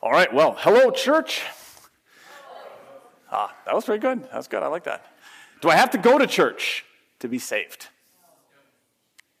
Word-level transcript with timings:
All 0.00 0.12
right, 0.12 0.32
well, 0.32 0.54
hello, 0.60 0.92
church. 0.92 1.42
Ah, 3.32 3.52
that 3.66 3.74
was 3.74 3.84
pretty 3.84 4.00
good. 4.00 4.22
That 4.22 4.36
was 4.36 4.46
good. 4.46 4.62
I 4.62 4.68
like 4.68 4.84
that. 4.84 5.04
Do 5.60 5.70
I 5.70 5.74
have 5.74 5.90
to 5.90 5.98
go 5.98 6.18
to 6.18 6.26
church 6.28 6.84
to 7.18 7.26
be 7.26 7.40
saved? 7.40 7.88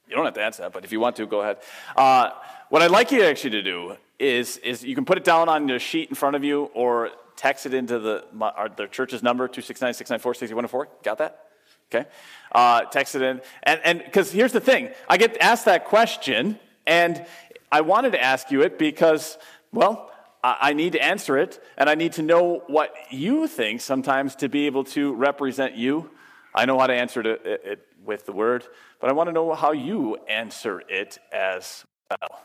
You 0.08 0.16
don't 0.16 0.24
have 0.24 0.34
to 0.34 0.42
answer 0.42 0.62
that, 0.62 0.72
but 0.72 0.84
if 0.84 0.90
you 0.90 0.98
want 0.98 1.14
to, 1.16 1.26
go 1.26 1.42
ahead. 1.42 1.58
Uh, 1.94 2.30
what 2.70 2.82
I'd 2.82 2.90
like 2.90 3.12
you 3.12 3.22
actually 3.22 3.50
to 3.50 3.62
do 3.62 3.96
is, 4.18 4.56
is 4.58 4.82
you 4.82 4.96
can 4.96 5.04
put 5.04 5.16
it 5.16 5.22
down 5.22 5.48
on 5.48 5.68
your 5.68 5.78
sheet 5.78 6.08
in 6.08 6.16
front 6.16 6.34
of 6.34 6.42
you 6.42 6.64
or 6.74 7.10
text 7.36 7.64
it 7.64 7.72
into 7.72 8.00
the, 8.00 8.24
my, 8.32 8.48
our, 8.50 8.68
the 8.68 8.88
church's 8.88 9.22
number, 9.22 9.46
269 9.46 9.94
694 9.94 10.34
6104. 10.34 10.88
Got 11.04 11.18
that? 11.18 11.44
Okay. 11.92 12.08
Uh, 12.50 12.80
text 12.86 13.14
it 13.14 13.22
in. 13.22 13.40
And 13.62 14.02
because 14.04 14.32
here's 14.32 14.52
the 14.52 14.60
thing 14.60 14.90
I 15.08 15.18
get 15.18 15.36
asked 15.40 15.66
that 15.66 15.84
question, 15.84 16.58
and 16.84 17.24
I 17.70 17.82
wanted 17.82 18.10
to 18.12 18.22
ask 18.22 18.50
you 18.50 18.62
it 18.62 18.76
because, 18.76 19.38
well, 19.72 20.10
I 20.42 20.72
need 20.72 20.92
to 20.92 21.02
answer 21.02 21.36
it, 21.36 21.62
and 21.76 21.90
I 21.90 21.94
need 21.96 22.12
to 22.12 22.22
know 22.22 22.62
what 22.68 22.94
you 23.10 23.48
think 23.48 23.80
sometimes 23.80 24.36
to 24.36 24.48
be 24.48 24.66
able 24.66 24.84
to 24.84 25.12
represent 25.14 25.74
you. 25.74 26.10
I 26.54 26.64
know 26.64 26.78
how 26.78 26.86
to 26.86 26.94
answer 26.94 27.20
it, 27.20 27.42
it, 27.44 27.80
with 28.04 28.24
the 28.24 28.32
word, 28.32 28.64
but 29.00 29.10
I 29.10 29.12
want 29.12 29.28
to 29.28 29.32
know 29.32 29.52
how 29.54 29.72
you 29.72 30.16
answer 30.28 30.82
it 30.88 31.18
as 31.32 31.84
well. 32.10 32.40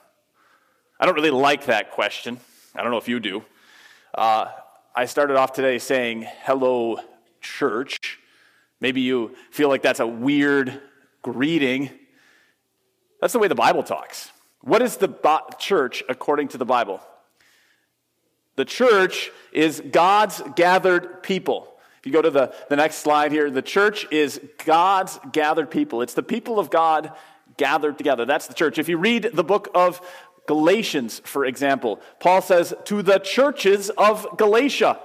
I 1.00 1.06
don't 1.06 1.16
really 1.16 1.30
like 1.30 1.66
that 1.66 1.92
question. 1.92 2.40
I 2.76 2.82
don't 2.82 2.92
know 2.92 2.98
if 2.98 3.08
you 3.08 3.20
do. 3.20 3.44
Uh, 4.14 4.48
I 4.96 5.06
started 5.06 5.38
off 5.38 5.54
today 5.54 5.78
saying, 5.78 6.28
Hello, 6.44 7.00
church. 7.42 8.20
Maybe 8.80 9.02
you 9.02 9.36
feel 9.52 9.70
like 9.70 9.82
that's 9.84 10.00
a 10.00 10.08
weird 10.08 10.82
greeting. 11.22 11.92
That's 13.22 13.34
the 13.34 13.40
way 13.40 13.48
the 13.48 13.56
Bible 13.56 13.84
talks. 13.84 14.32
What 14.62 14.82
is 14.82 14.98
the 14.98 15.10
church 15.60 16.04
according 16.10 16.50
to 16.50 16.58
the 16.58 16.66
Bible? 16.66 17.02
The 18.56 18.66
church 18.66 19.32
is 19.52 19.82
God's 19.92 20.42
gathered 20.56 21.24
people. 21.24 21.74
If 22.00 22.08
you 22.08 22.12
go 22.12 22.22
to 22.22 22.30
the, 22.30 22.54
the 22.70 22.76
next 22.76 22.98
slide 22.98 23.32
here, 23.32 23.50
the 23.50 23.62
church 23.62 24.06
is 24.12 24.40
God's 24.66 25.20
gathered 25.32 25.72
people. 25.72 26.02
It's 26.02 26.14
the 26.14 26.24
people 26.24 26.60
of 26.60 26.70
God 26.70 27.14
gathered 27.58 27.98
together. 27.98 28.26
That's 28.26 28.48
the 28.48 28.54
church. 28.54 28.78
If 28.78 28.90
you 28.90 28.98
read 28.98 29.32
the 29.34 29.44
book 29.44 29.70
of 29.74 30.02
Galatians, 30.46 31.22
for 31.24 31.46
example, 31.46 32.02
Paul 32.20 32.42
says, 32.42 32.74
to 32.86 33.02
the 33.02 33.20
churches 33.20 33.90
of 33.92 34.28
Galatia. 34.38 35.00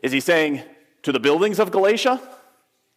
Is 0.00 0.12
he 0.12 0.20
saying 0.20 0.62
to 1.02 1.12
the 1.12 1.20
buildings 1.20 1.58
of 1.58 1.70
Galatia? 1.70 2.20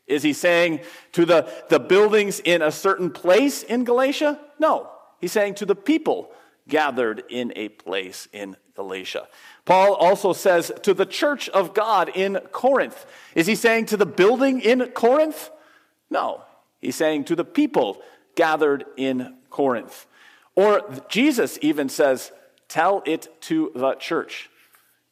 Is 0.08 0.24
he 0.24 0.34
saying 0.34 0.82
to 1.14 1.26
the, 1.26 1.48
the 1.70 1.80
buildings 1.80 2.40
in 2.40 2.62
a 2.62 2.72
certain 2.72 3.12
place 3.12 3.64
in 3.64 3.84
Galatia? 3.84 4.40
No. 4.60 4.90
He's 5.20 5.32
saying 5.32 5.56
to 5.56 5.66
the 5.66 5.76
people 5.76 6.32
gathered 6.68 7.24
in 7.30 7.54
a 7.56 7.70
place 7.70 8.28
in 8.34 8.58
Galatia. 8.76 9.28
Paul 9.66 9.94
also 9.94 10.34
says 10.34 10.72
to 10.84 10.94
the 10.94 11.06
church 11.06 11.50
of 11.50 11.74
God 11.74 12.10
in 12.16 12.40
Corinth. 12.52 13.06
Is 13.36 13.48
he 13.48 13.56
saying 13.56 13.88
to 13.88 13.98
the 13.98 14.06
building 14.06 14.62
in 14.62 14.88
Corinth? 14.92 15.50
No. 16.10 16.44
He's 16.80 16.96
saying 16.96 17.26
to 17.26 17.36
the 17.36 17.46
people 17.46 18.02
gathered 18.36 18.86
in 18.98 19.36
Corinth. 19.50 20.08
Or 20.56 20.82
Jesus 21.10 21.58
even 21.62 21.90
says, 21.90 22.32
tell 22.68 23.04
it 23.06 23.28
to 23.42 23.72
the 23.76 23.96
church. 23.96 24.50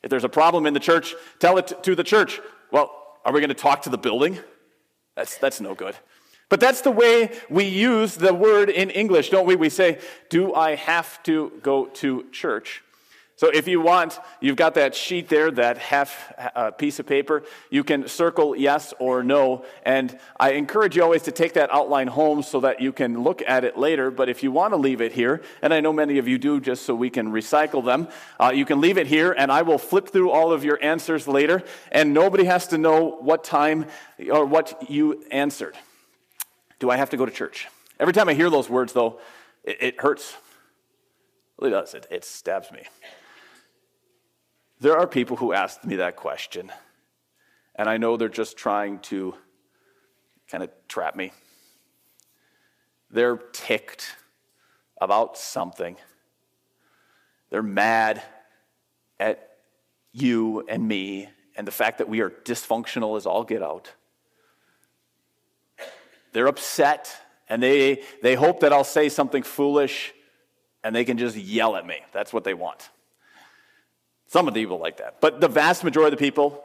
If 0.01 0.09
there's 0.09 0.23
a 0.23 0.29
problem 0.29 0.65
in 0.65 0.73
the 0.73 0.79
church, 0.79 1.13
tell 1.39 1.57
it 1.57 1.83
to 1.83 1.95
the 1.95 2.03
church. 2.03 2.39
Well, 2.71 2.91
are 3.25 3.33
we 3.33 3.39
going 3.39 3.49
to 3.49 3.53
talk 3.53 3.83
to 3.83 3.89
the 3.89 3.97
building? 3.97 4.39
That's, 5.15 5.37
that's 5.37 5.59
no 5.59 5.75
good. 5.75 5.95
But 6.47 6.59
that's 6.59 6.81
the 6.81 6.91
way 6.91 7.31
we 7.49 7.65
use 7.65 8.15
the 8.15 8.33
word 8.33 8.69
in 8.69 8.89
English, 8.89 9.29
don't 9.29 9.45
we? 9.45 9.55
We 9.55 9.69
say, 9.69 9.99
Do 10.29 10.53
I 10.55 10.75
have 10.75 11.21
to 11.23 11.51
go 11.61 11.85
to 11.85 12.25
church? 12.31 12.81
So 13.39 13.47
if 13.47 13.69
you 13.69 13.79
want, 13.79 14.19
you've 14.41 14.57
got 14.57 14.73
that 14.73 14.93
sheet 14.93 15.29
there, 15.29 15.49
that 15.49 15.77
half 15.77 16.33
uh, 16.57 16.71
piece 16.71 16.99
of 16.99 17.05
paper. 17.05 17.43
You 17.69 17.85
can 17.85 18.09
circle 18.09 18.53
yes 18.53 18.93
or 18.99 19.23
no. 19.23 19.63
And 19.83 20.19
I 20.37 20.51
encourage 20.51 20.97
you 20.97 21.03
always 21.03 21.21
to 21.21 21.31
take 21.31 21.53
that 21.53 21.73
outline 21.73 22.07
home 22.07 22.43
so 22.43 22.59
that 22.59 22.81
you 22.81 22.91
can 22.91 23.23
look 23.23 23.41
at 23.47 23.63
it 23.63 23.77
later. 23.77 24.11
But 24.11 24.27
if 24.27 24.43
you 24.43 24.51
want 24.51 24.73
to 24.73 24.75
leave 24.75 24.99
it 24.99 25.13
here, 25.13 25.41
and 25.61 25.73
I 25.73 25.79
know 25.79 25.93
many 25.93 26.17
of 26.17 26.27
you 26.27 26.37
do 26.37 26.59
just 26.59 26.85
so 26.85 26.93
we 26.93 27.09
can 27.09 27.31
recycle 27.31 27.81
them, 27.81 28.09
uh, 28.41 28.51
you 28.53 28.65
can 28.65 28.81
leave 28.81 28.97
it 28.97 29.07
here 29.07 29.31
and 29.31 29.53
I 29.53 29.61
will 29.61 29.77
flip 29.77 30.09
through 30.09 30.31
all 30.31 30.51
of 30.51 30.65
your 30.65 30.77
answers 30.83 31.25
later. 31.25 31.63
And 31.93 32.13
nobody 32.13 32.43
has 32.43 32.67
to 32.67 32.77
know 32.77 33.19
what 33.21 33.45
time 33.45 33.85
or 34.29 34.45
what 34.45 34.89
you 34.89 35.23
answered. 35.31 35.77
Do 36.79 36.89
I 36.89 36.97
have 36.97 37.11
to 37.11 37.15
go 37.15 37.25
to 37.25 37.31
church? 37.31 37.69
Every 38.01 38.11
time 38.11 38.27
I 38.27 38.33
hear 38.33 38.49
those 38.49 38.69
words, 38.69 38.91
though, 38.91 39.21
it, 39.63 39.77
it 39.79 40.01
hurts. 40.01 40.31
It 40.33 41.61
really 41.61 41.71
does. 41.71 41.93
It, 41.93 42.05
it 42.11 42.25
stabs 42.25 42.69
me. 42.73 42.81
There 44.79 44.97
are 44.97 45.07
people 45.07 45.37
who 45.37 45.51
ask 45.51 45.83
me 45.83 45.97
that 45.97 46.15
question, 46.15 46.71
and 47.75 47.89
I 47.89 47.97
know 47.97 48.15
they're 48.15 48.29
just 48.29 48.55
trying 48.55 48.99
to 48.99 49.35
kind 50.47 50.63
of 50.63 50.69
trap 50.87 51.15
me. 51.15 51.33
They're 53.11 53.37
ticked 53.37 54.15
about 55.01 55.37
something. 55.37 55.97
They're 57.49 57.63
mad 57.63 58.21
at 59.19 59.57
you 60.11 60.65
and 60.67 60.87
me 60.87 61.29
and 61.55 61.67
the 61.67 61.71
fact 61.71 61.97
that 61.97 62.07
we 62.07 62.21
are 62.21 62.29
dysfunctional 62.29 63.17
as 63.17 63.25
all 63.25 63.43
get 63.43 63.61
out. 63.61 63.91
They're 66.31 66.47
upset 66.47 67.13
and 67.49 67.61
they, 67.61 68.03
they 68.21 68.35
hope 68.35 68.59
that 68.61 68.71
I'll 68.71 68.83
say 68.83 69.09
something 69.09 69.43
foolish 69.43 70.13
and 70.83 70.95
they 70.95 71.03
can 71.03 71.17
just 71.17 71.35
yell 71.35 71.75
at 71.75 71.85
me. 71.85 71.97
That's 72.13 72.31
what 72.31 72.43
they 72.43 72.53
want. 72.53 72.89
Some 74.29 74.47
of 74.47 74.53
the 74.53 74.61
people 74.61 74.77
like 74.77 74.97
that. 74.97 75.19
But 75.21 75.41
the 75.41 75.47
vast 75.47 75.83
majority 75.83 76.13
of 76.13 76.19
the 76.19 76.23
people, 76.23 76.63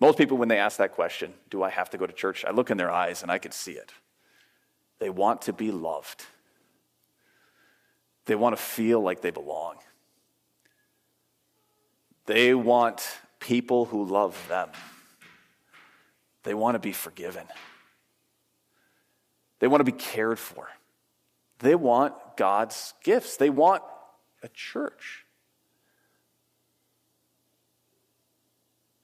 most 0.00 0.16
people, 0.16 0.38
when 0.38 0.48
they 0.48 0.58
ask 0.58 0.78
that 0.78 0.92
question, 0.92 1.34
do 1.50 1.62
I 1.62 1.68
have 1.68 1.90
to 1.90 1.98
go 1.98 2.06
to 2.06 2.12
church? 2.14 2.46
I 2.46 2.50
look 2.50 2.70
in 2.70 2.78
their 2.78 2.90
eyes 2.90 3.22
and 3.22 3.30
I 3.30 3.36
can 3.36 3.52
see 3.52 3.72
it. 3.72 3.92
They 4.98 5.10
want 5.10 5.42
to 5.42 5.52
be 5.52 5.70
loved, 5.70 6.24
they 8.24 8.34
want 8.34 8.56
to 8.56 8.62
feel 8.62 9.00
like 9.00 9.20
they 9.20 9.30
belong. 9.30 9.76
They 12.24 12.54
want 12.54 13.02
people 13.40 13.84
who 13.84 14.04
love 14.04 14.40
them. 14.48 14.68
They 16.44 16.54
want 16.54 16.76
to 16.76 16.78
be 16.78 16.92
forgiven. 16.92 17.46
They 19.58 19.66
want 19.66 19.80
to 19.80 19.84
be 19.84 19.92
cared 19.92 20.38
for. 20.38 20.68
They 21.58 21.74
want 21.74 22.14
God's 22.36 22.94
gifts. 23.02 23.36
They 23.36 23.50
want 23.50 23.82
a 24.42 24.48
church. 24.48 25.21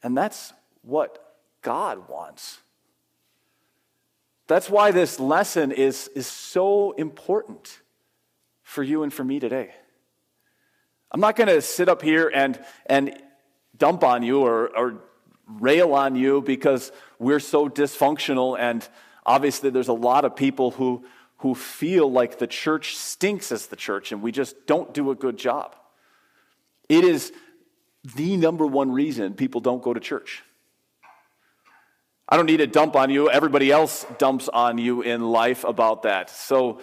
And 0.02 0.16
that's 0.16 0.52
what 0.82 1.34
God 1.62 2.08
wants. 2.08 2.58
That's 4.46 4.70
why 4.70 4.90
this 4.92 5.20
lesson 5.20 5.72
is, 5.72 6.08
is 6.14 6.26
so 6.26 6.92
important 6.92 7.80
for 8.62 8.82
you 8.82 9.02
and 9.02 9.12
for 9.12 9.24
me 9.24 9.40
today. 9.40 9.70
I'm 11.10 11.20
not 11.20 11.36
going 11.36 11.48
to 11.48 11.60
sit 11.62 11.88
up 11.88 12.02
here 12.02 12.30
and, 12.34 12.58
and 12.86 13.14
dump 13.76 14.04
on 14.04 14.22
you 14.22 14.40
or, 14.40 14.74
or 14.76 15.02
rail 15.46 15.94
on 15.94 16.16
you 16.16 16.42
because 16.42 16.92
we're 17.18 17.40
so 17.40 17.68
dysfunctional. 17.68 18.58
And 18.58 18.86
obviously, 19.24 19.70
there's 19.70 19.88
a 19.88 19.94
lot 19.94 20.24
of 20.24 20.36
people 20.36 20.72
who, 20.72 21.04
who 21.38 21.54
feel 21.54 22.10
like 22.10 22.38
the 22.38 22.46
church 22.46 22.96
stinks 22.96 23.52
as 23.52 23.66
the 23.66 23.76
church 23.76 24.12
and 24.12 24.22
we 24.22 24.32
just 24.32 24.66
don't 24.66 24.92
do 24.92 25.10
a 25.10 25.14
good 25.14 25.36
job. 25.36 25.76
It 26.88 27.04
is 27.04 27.32
the 28.14 28.36
number 28.36 28.66
one 28.66 28.92
reason 28.92 29.34
people 29.34 29.60
don't 29.60 29.82
go 29.82 29.92
to 29.94 30.00
church. 30.00 30.42
I 32.28 32.36
don't 32.36 32.46
need 32.46 32.58
to 32.58 32.66
dump 32.66 32.94
on 32.94 33.08
you. 33.08 33.30
Everybody 33.30 33.70
else 33.70 34.04
dumps 34.18 34.48
on 34.48 34.76
you 34.76 35.00
in 35.00 35.22
life 35.22 35.64
about 35.64 36.02
that. 36.02 36.28
So 36.28 36.82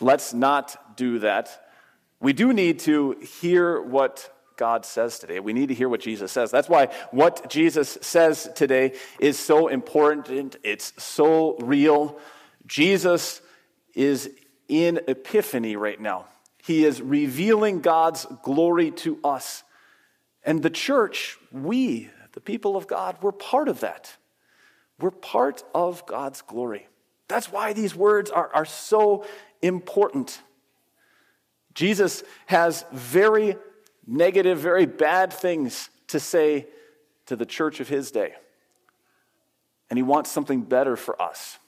let's 0.00 0.32
not 0.32 0.96
do 0.96 1.18
that. 1.20 1.66
We 2.20 2.32
do 2.32 2.52
need 2.52 2.78
to 2.80 3.16
hear 3.40 3.82
what 3.82 4.30
God 4.56 4.86
says 4.86 5.18
today. 5.18 5.40
We 5.40 5.52
need 5.52 5.66
to 5.68 5.74
hear 5.74 5.88
what 5.88 6.00
Jesus 6.00 6.30
says. 6.30 6.52
That's 6.52 6.68
why 6.68 6.86
what 7.10 7.50
Jesus 7.50 7.98
says 8.02 8.48
today 8.54 8.94
is 9.18 9.36
so 9.36 9.66
important. 9.66 10.56
It's 10.62 10.92
so 11.02 11.56
real. 11.58 12.16
Jesus 12.66 13.40
is 13.94 14.30
in 14.68 15.00
epiphany 15.08 15.74
right 15.74 16.00
now. 16.00 16.26
He 16.62 16.84
is 16.84 17.02
revealing 17.02 17.80
God's 17.80 18.26
glory 18.44 18.92
to 18.92 19.18
us. 19.24 19.63
And 20.44 20.62
the 20.62 20.70
church, 20.70 21.38
we, 21.50 22.10
the 22.32 22.40
people 22.40 22.76
of 22.76 22.86
God, 22.86 23.16
we're 23.22 23.32
part 23.32 23.68
of 23.68 23.80
that. 23.80 24.16
We're 25.00 25.10
part 25.10 25.64
of 25.74 26.06
God's 26.06 26.42
glory. 26.42 26.86
That's 27.28 27.50
why 27.50 27.72
these 27.72 27.94
words 27.94 28.30
are, 28.30 28.50
are 28.54 28.66
so 28.66 29.24
important. 29.62 30.40
Jesus 31.74 32.22
has 32.46 32.84
very 32.92 33.56
negative, 34.06 34.58
very 34.58 34.86
bad 34.86 35.32
things 35.32 35.88
to 36.08 36.20
say 36.20 36.66
to 37.26 37.36
the 37.36 37.46
church 37.46 37.80
of 37.80 37.88
his 37.88 38.10
day. 38.10 38.34
And 39.90 39.98
he 39.98 40.02
wants 40.02 40.30
something 40.30 40.62
better 40.62 40.96
for 40.96 41.20
us. 41.20 41.58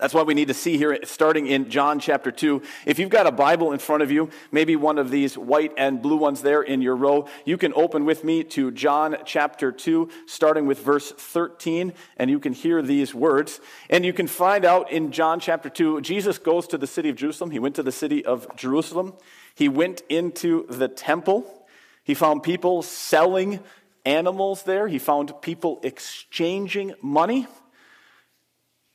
That's 0.00 0.12
why 0.12 0.22
we 0.22 0.34
need 0.34 0.48
to 0.48 0.54
see 0.54 0.76
here, 0.76 0.98
starting 1.04 1.46
in 1.46 1.70
John 1.70 2.00
chapter 2.00 2.32
2. 2.32 2.62
If 2.84 2.98
you've 2.98 3.10
got 3.10 3.28
a 3.28 3.32
Bible 3.32 3.72
in 3.72 3.78
front 3.78 4.02
of 4.02 4.10
you, 4.10 4.28
maybe 4.50 4.74
one 4.74 4.98
of 4.98 5.08
these 5.08 5.38
white 5.38 5.72
and 5.76 6.02
blue 6.02 6.16
ones 6.16 6.42
there 6.42 6.62
in 6.62 6.82
your 6.82 6.96
row, 6.96 7.28
you 7.44 7.56
can 7.56 7.72
open 7.74 8.04
with 8.04 8.24
me 8.24 8.42
to 8.42 8.72
John 8.72 9.16
chapter 9.24 9.70
2, 9.70 10.10
starting 10.26 10.66
with 10.66 10.80
verse 10.80 11.12
13, 11.12 11.92
and 12.16 12.28
you 12.28 12.40
can 12.40 12.52
hear 12.52 12.82
these 12.82 13.14
words. 13.14 13.60
And 13.88 14.04
you 14.04 14.12
can 14.12 14.26
find 14.26 14.64
out 14.64 14.90
in 14.90 15.12
John 15.12 15.38
chapter 15.38 15.70
2, 15.70 16.00
Jesus 16.00 16.38
goes 16.38 16.66
to 16.68 16.78
the 16.78 16.88
city 16.88 17.08
of 17.08 17.14
Jerusalem. 17.14 17.52
He 17.52 17.60
went 17.60 17.76
to 17.76 17.84
the 17.84 17.92
city 17.92 18.24
of 18.24 18.48
Jerusalem. 18.56 19.14
He 19.54 19.68
went 19.68 20.02
into 20.08 20.66
the 20.66 20.88
temple. 20.88 21.68
He 22.02 22.14
found 22.14 22.42
people 22.42 22.82
selling 22.82 23.60
animals 24.04 24.64
there. 24.64 24.88
He 24.88 24.98
found 24.98 25.32
people 25.40 25.78
exchanging 25.84 26.94
money. 27.00 27.46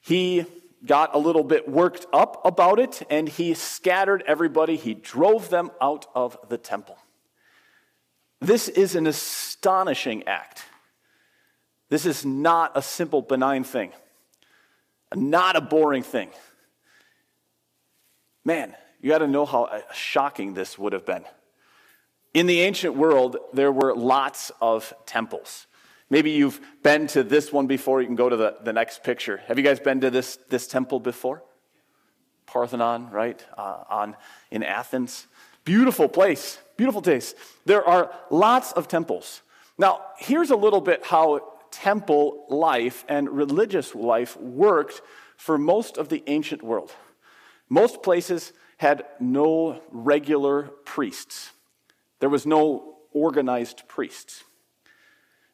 He 0.02 0.46
got 0.86 1.14
a 1.14 1.18
little 1.18 1.44
bit 1.44 1.68
worked 1.68 2.06
up 2.14 2.42
about 2.46 2.80
it 2.80 3.02
and 3.10 3.28
he 3.28 3.54
scattered 3.54 4.24
everybody. 4.26 4.76
He 4.76 4.94
drove 4.94 5.50
them 5.50 5.72
out 5.82 6.08
of 6.16 6.38
the 6.50 6.58
temple. 6.58 6.98
This 8.40 8.68
is 8.70 8.96
an 8.96 9.06
astonishing 9.06 10.28
act. 10.28 10.64
This 11.90 12.06
is 12.06 12.26
not 12.26 12.72
a 12.76 12.82
simple, 12.82 13.22
benign 13.22 13.64
thing, 13.64 13.92
not 15.14 15.56
a 15.56 15.62
boring 15.62 16.04
thing. 16.04 16.30
Man, 18.46 18.76
you 19.02 19.10
got 19.10 19.20
to 19.20 19.28
know 19.28 19.46
how 19.46 19.64
uh, 19.64 19.82
shocking 19.94 20.54
this 20.54 20.78
would 20.78 20.94
have 20.94 21.06
been. 21.06 21.26
In 22.34 22.46
the 22.46 22.62
ancient 22.62 22.96
world, 22.96 23.38
there 23.54 23.72
were 23.72 23.96
lots 23.96 24.52
of 24.62 24.94
temples. 25.06 25.66
Maybe 26.10 26.32
you've 26.32 26.60
been 26.82 27.08
to 27.08 27.24
this 27.24 27.54
one 27.54 27.68
before. 27.68 28.02
You 28.02 28.08
can 28.08 28.16
go 28.16 28.30
to 28.30 28.36
the, 28.36 28.58
the 28.64 28.74
next 28.74 29.04
picture. 29.04 29.38
Have 29.48 29.58
you 29.58 29.64
guys 29.64 29.80
been 29.80 30.02
to 30.02 30.10
this, 30.10 30.38
this 30.50 30.68
temple 30.68 31.00
before? 31.00 31.44
Parthenon, 32.48 33.12
right? 33.12 33.46
Uh, 33.56 33.84
on, 33.90 34.16
in 34.50 34.64
Athens. 34.64 35.28
Beautiful 35.66 36.10
place, 36.10 36.58
beautiful 36.78 37.02
place. 37.02 37.36
There 37.66 37.86
are 37.86 38.12
lots 38.32 38.72
of 38.72 38.88
temples. 38.88 39.44
Now, 39.78 40.02
here's 40.18 40.50
a 40.50 40.56
little 40.56 40.82
bit 40.82 41.06
how 41.06 41.54
temple 41.70 42.46
life 42.50 43.06
and 43.08 43.30
religious 43.30 43.94
life 43.94 44.36
worked 44.38 45.02
for 45.38 45.58
most 45.58 45.98
of 45.98 46.10
the 46.10 46.24
ancient 46.26 46.64
world. 46.64 46.92
Most 47.70 48.02
places 48.02 48.52
had 48.78 49.06
no 49.20 49.82
regular 49.92 50.64
priests, 50.86 51.52
there 52.20 52.30
was 52.30 52.46
no 52.46 52.96
organized 53.12 53.88
priests. 53.88 54.44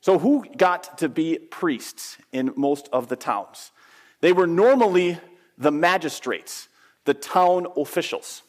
So, 0.05 0.19
who 0.19 0.45
got 0.55 0.99
to 0.99 1.09
be 1.09 1.39
priests 1.39 2.19
in 2.31 2.53
most 2.55 2.89
of 2.93 3.07
the 3.07 3.15
towns? 3.15 3.71
They 4.21 4.33
were 4.33 4.45
normally 4.45 5.17
the 5.57 5.71
magistrates, 5.71 6.69
the 7.05 7.15
town 7.15 7.65
officials. 7.75 8.43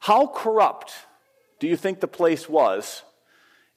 How 0.00 0.26
corrupt 0.26 0.92
do 1.60 1.68
you 1.68 1.76
think 1.76 2.00
the 2.00 2.08
place 2.08 2.48
was 2.48 3.04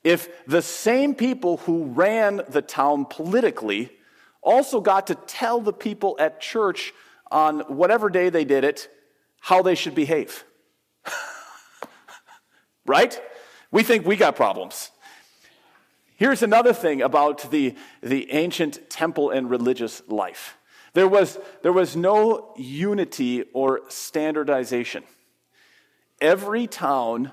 if 0.03 0.47
the 0.47 0.63
same 0.63 1.13
people 1.13 1.57
who 1.57 1.83
ran 1.83 2.41
the 2.49 2.63
town 2.63 3.05
politically 3.05 3.91
also 4.41 4.81
got 4.81 5.05
to 5.07 5.15
tell 5.27 5.61
the 5.61 5.73
people 5.73 6.15
at 6.17 6.41
church 6.41 6.91
on 7.29 7.59
whatever 7.59 8.09
day 8.09 8.31
they 8.31 8.45
did 8.45 8.63
it 8.63 8.89
how 9.41 9.61
they 9.61 9.75
should 9.75 9.93
behave? 9.93 10.43
right? 12.87 13.21
We 13.69 13.83
think 13.83 14.07
we 14.07 14.15
got 14.15 14.35
problems. 14.35 14.89
Here's 16.15 16.43
another 16.43 16.73
thing 16.73 17.01
about 17.01 17.49
the, 17.51 17.75
the 18.01 18.31
ancient 18.31 18.89
temple 18.89 19.29
and 19.29 19.49
religious 19.49 20.01
life 20.07 20.57
there 20.93 21.07
was, 21.07 21.39
there 21.63 21.73
was 21.73 21.95
no 21.95 22.53
unity 22.55 23.45
or 23.53 23.81
standardization. 23.89 25.03
Every 26.21 26.67
town, 26.67 27.31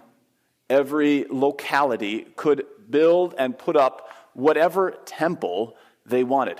every 0.69 1.27
locality 1.29 2.27
could 2.37 2.65
build 2.88 3.35
and 3.38 3.56
put 3.56 3.77
up 3.77 4.09
whatever 4.32 4.97
temple 5.05 5.77
they 6.06 6.25
wanted. 6.25 6.59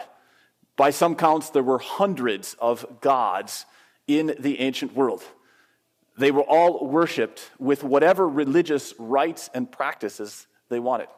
By 0.76 0.90
some 0.90 1.17
counts, 1.17 1.50
there 1.50 1.62
were 1.62 1.78
hundreds 1.78 2.55
of 2.58 3.00
gods 3.00 3.64
in 4.06 4.34
the 4.38 4.61
ancient 4.61 4.94
world. 4.94 5.22
They 6.19 6.31
were 6.31 6.43
all 6.43 6.87
worshiped 6.87 7.50
with 7.58 7.82
whatever 7.82 8.28
religious 8.28 8.93
rites 8.99 9.49
and 9.55 9.70
practices 9.70 10.46
they 10.69 10.81
wanted. 10.81 11.08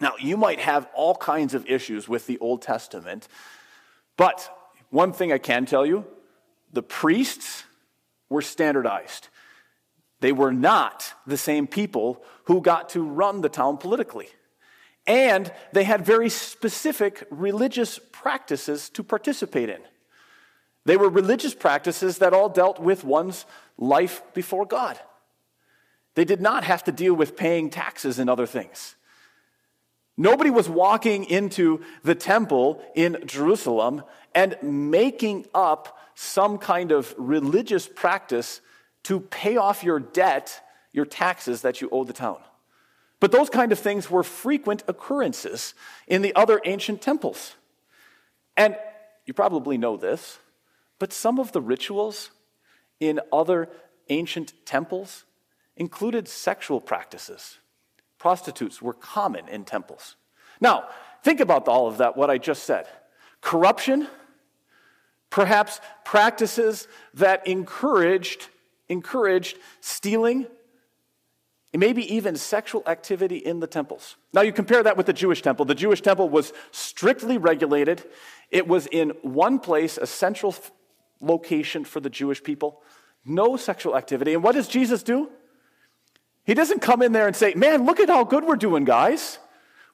Now, 0.00 0.14
you 0.18 0.36
might 0.36 0.60
have 0.60 0.88
all 0.94 1.14
kinds 1.14 1.54
of 1.54 1.66
issues 1.66 2.08
with 2.08 2.26
the 2.26 2.38
Old 2.38 2.62
Testament, 2.62 3.28
but 4.16 4.50
one 4.90 5.12
thing 5.12 5.32
I 5.32 5.38
can 5.38 5.66
tell 5.66 5.84
you 5.84 6.06
the 6.72 6.82
priests 6.82 7.64
were 8.28 8.42
standardized. 8.42 9.28
They 10.20 10.32
were 10.32 10.52
not 10.52 11.12
the 11.26 11.36
same 11.36 11.66
people 11.66 12.22
who 12.44 12.60
got 12.60 12.90
to 12.90 13.02
run 13.02 13.40
the 13.40 13.48
town 13.48 13.78
politically. 13.78 14.28
And 15.06 15.52
they 15.72 15.84
had 15.84 16.04
very 16.04 16.28
specific 16.28 17.26
religious 17.30 17.98
practices 18.12 18.90
to 18.90 19.02
participate 19.02 19.68
in. 19.68 19.80
They 20.84 20.96
were 20.96 21.08
religious 21.08 21.54
practices 21.54 22.18
that 22.18 22.32
all 22.32 22.48
dealt 22.48 22.78
with 22.78 23.04
one's 23.04 23.46
life 23.76 24.22
before 24.34 24.66
God. 24.66 24.98
They 26.14 26.24
did 26.24 26.40
not 26.40 26.64
have 26.64 26.84
to 26.84 26.92
deal 26.92 27.14
with 27.14 27.36
paying 27.36 27.70
taxes 27.70 28.18
and 28.18 28.28
other 28.28 28.46
things. 28.46 28.94
Nobody 30.16 30.50
was 30.50 30.68
walking 30.68 31.24
into 31.24 31.80
the 32.02 32.14
temple 32.14 32.82
in 32.94 33.22
Jerusalem 33.26 34.02
and 34.34 34.56
making 34.62 35.46
up 35.54 35.98
some 36.14 36.58
kind 36.58 36.92
of 36.92 37.14
religious 37.16 37.88
practice 37.88 38.60
to 39.04 39.20
pay 39.20 39.56
off 39.56 39.82
your 39.82 39.98
debt, 39.98 40.62
your 40.92 41.06
taxes 41.06 41.62
that 41.62 41.80
you 41.80 41.88
owe 41.90 42.04
the 42.04 42.12
town. 42.12 42.38
But 43.18 43.32
those 43.32 43.50
kind 43.50 43.72
of 43.72 43.78
things 43.78 44.10
were 44.10 44.22
frequent 44.22 44.82
occurrences 44.88 45.74
in 46.06 46.22
the 46.22 46.34
other 46.34 46.60
ancient 46.64 47.00
temples. 47.00 47.54
And 48.56 48.76
you 49.26 49.34
probably 49.34 49.78
know 49.78 49.96
this, 49.96 50.38
but 50.98 51.12
some 51.12 51.38
of 51.38 51.52
the 51.52 51.60
rituals 51.60 52.30
in 52.98 53.20
other 53.32 53.68
ancient 54.08 54.52
temples 54.66 55.24
included 55.76 56.28
sexual 56.28 56.80
practices 56.80 57.58
prostitutes 58.20 58.80
were 58.80 58.92
common 58.92 59.48
in 59.48 59.64
temples. 59.64 60.14
Now, 60.60 60.84
think 61.24 61.40
about 61.40 61.66
all 61.66 61.88
of 61.88 61.98
that, 61.98 62.16
what 62.16 62.30
I 62.30 62.38
just 62.38 62.62
said. 62.62 62.86
Corruption, 63.40 64.06
perhaps 65.30 65.80
practices 66.04 66.86
that 67.14 67.46
encouraged, 67.46 68.48
encouraged 68.88 69.56
stealing, 69.80 70.46
maybe 71.72 72.14
even 72.14 72.36
sexual 72.36 72.82
activity 72.86 73.38
in 73.38 73.60
the 73.60 73.66
temples. 73.66 74.16
Now, 74.34 74.42
you 74.42 74.52
compare 74.52 74.82
that 74.82 74.98
with 74.98 75.06
the 75.06 75.14
Jewish 75.14 75.40
temple. 75.40 75.64
The 75.64 75.74
Jewish 75.74 76.02
temple 76.02 76.28
was 76.28 76.52
strictly 76.72 77.38
regulated, 77.38 78.04
it 78.50 78.68
was 78.68 78.86
in 78.86 79.10
one 79.22 79.58
place, 79.58 79.96
a 79.96 80.06
central 80.06 80.54
location 81.20 81.84
for 81.84 82.00
the 82.00 82.10
Jewish 82.10 82.42
people. 82.42 82.82
No 83.24 83.56
sexual 83.56 83.96
activity. 83.96 84.34
And 84.34 84.42
what 84.42 84.54
does 84.54 84.68
Jesus 84.68 85.02
do? 85.02 85.30
He 86.44 86.54
doesn't 86.54 86.80
come 86.80 87.02
in 87.02 87.12
there 87.12 87.26
and 87.26 87.36
say, 87.36 87.54
Man, 87.54 87.84
look 87.84 88.00
at 88.00 88.08
how 88.08 88.24
good 88.24 88.44
we're 88.44 88.56
doing, 88.56 88.84
guys. 88.84 89.38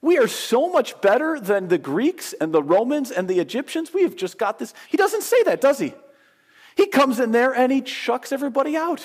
We 0.03 0.19
are 0.19 0.29
so 0.29 0.71
much 0.71 1.01
better 1.01 1.41
than 1.41 1.69
the 1.69 1.79
Greeks 1.79 2.33
and 2.35 2.53
the 2.53 2.63
Romans 2.63 3.11
and 3.11 3.29
the 3.29 3.41
Egyptians. 3.41 3.93
We 3.93 4.03
have 4.03 4.15
just 4.15 4.39
got 4.39 4.59
this. 4.59 4.73
He 4.89 4.97
doesn't 4.97 5.23
say 5.23 5.43
that, 5.45 5.61
does 5.61 5.79
he? 5.79 5.95
He 6.77 6.87
comes 6.87 7.19
in 7.19 7.33
there 7.33 7.53
and 7.53 7.73
he 7.73 7.81
chucks 7.81 8.33
everybody 8.33 8.77
out. 8.77 9.05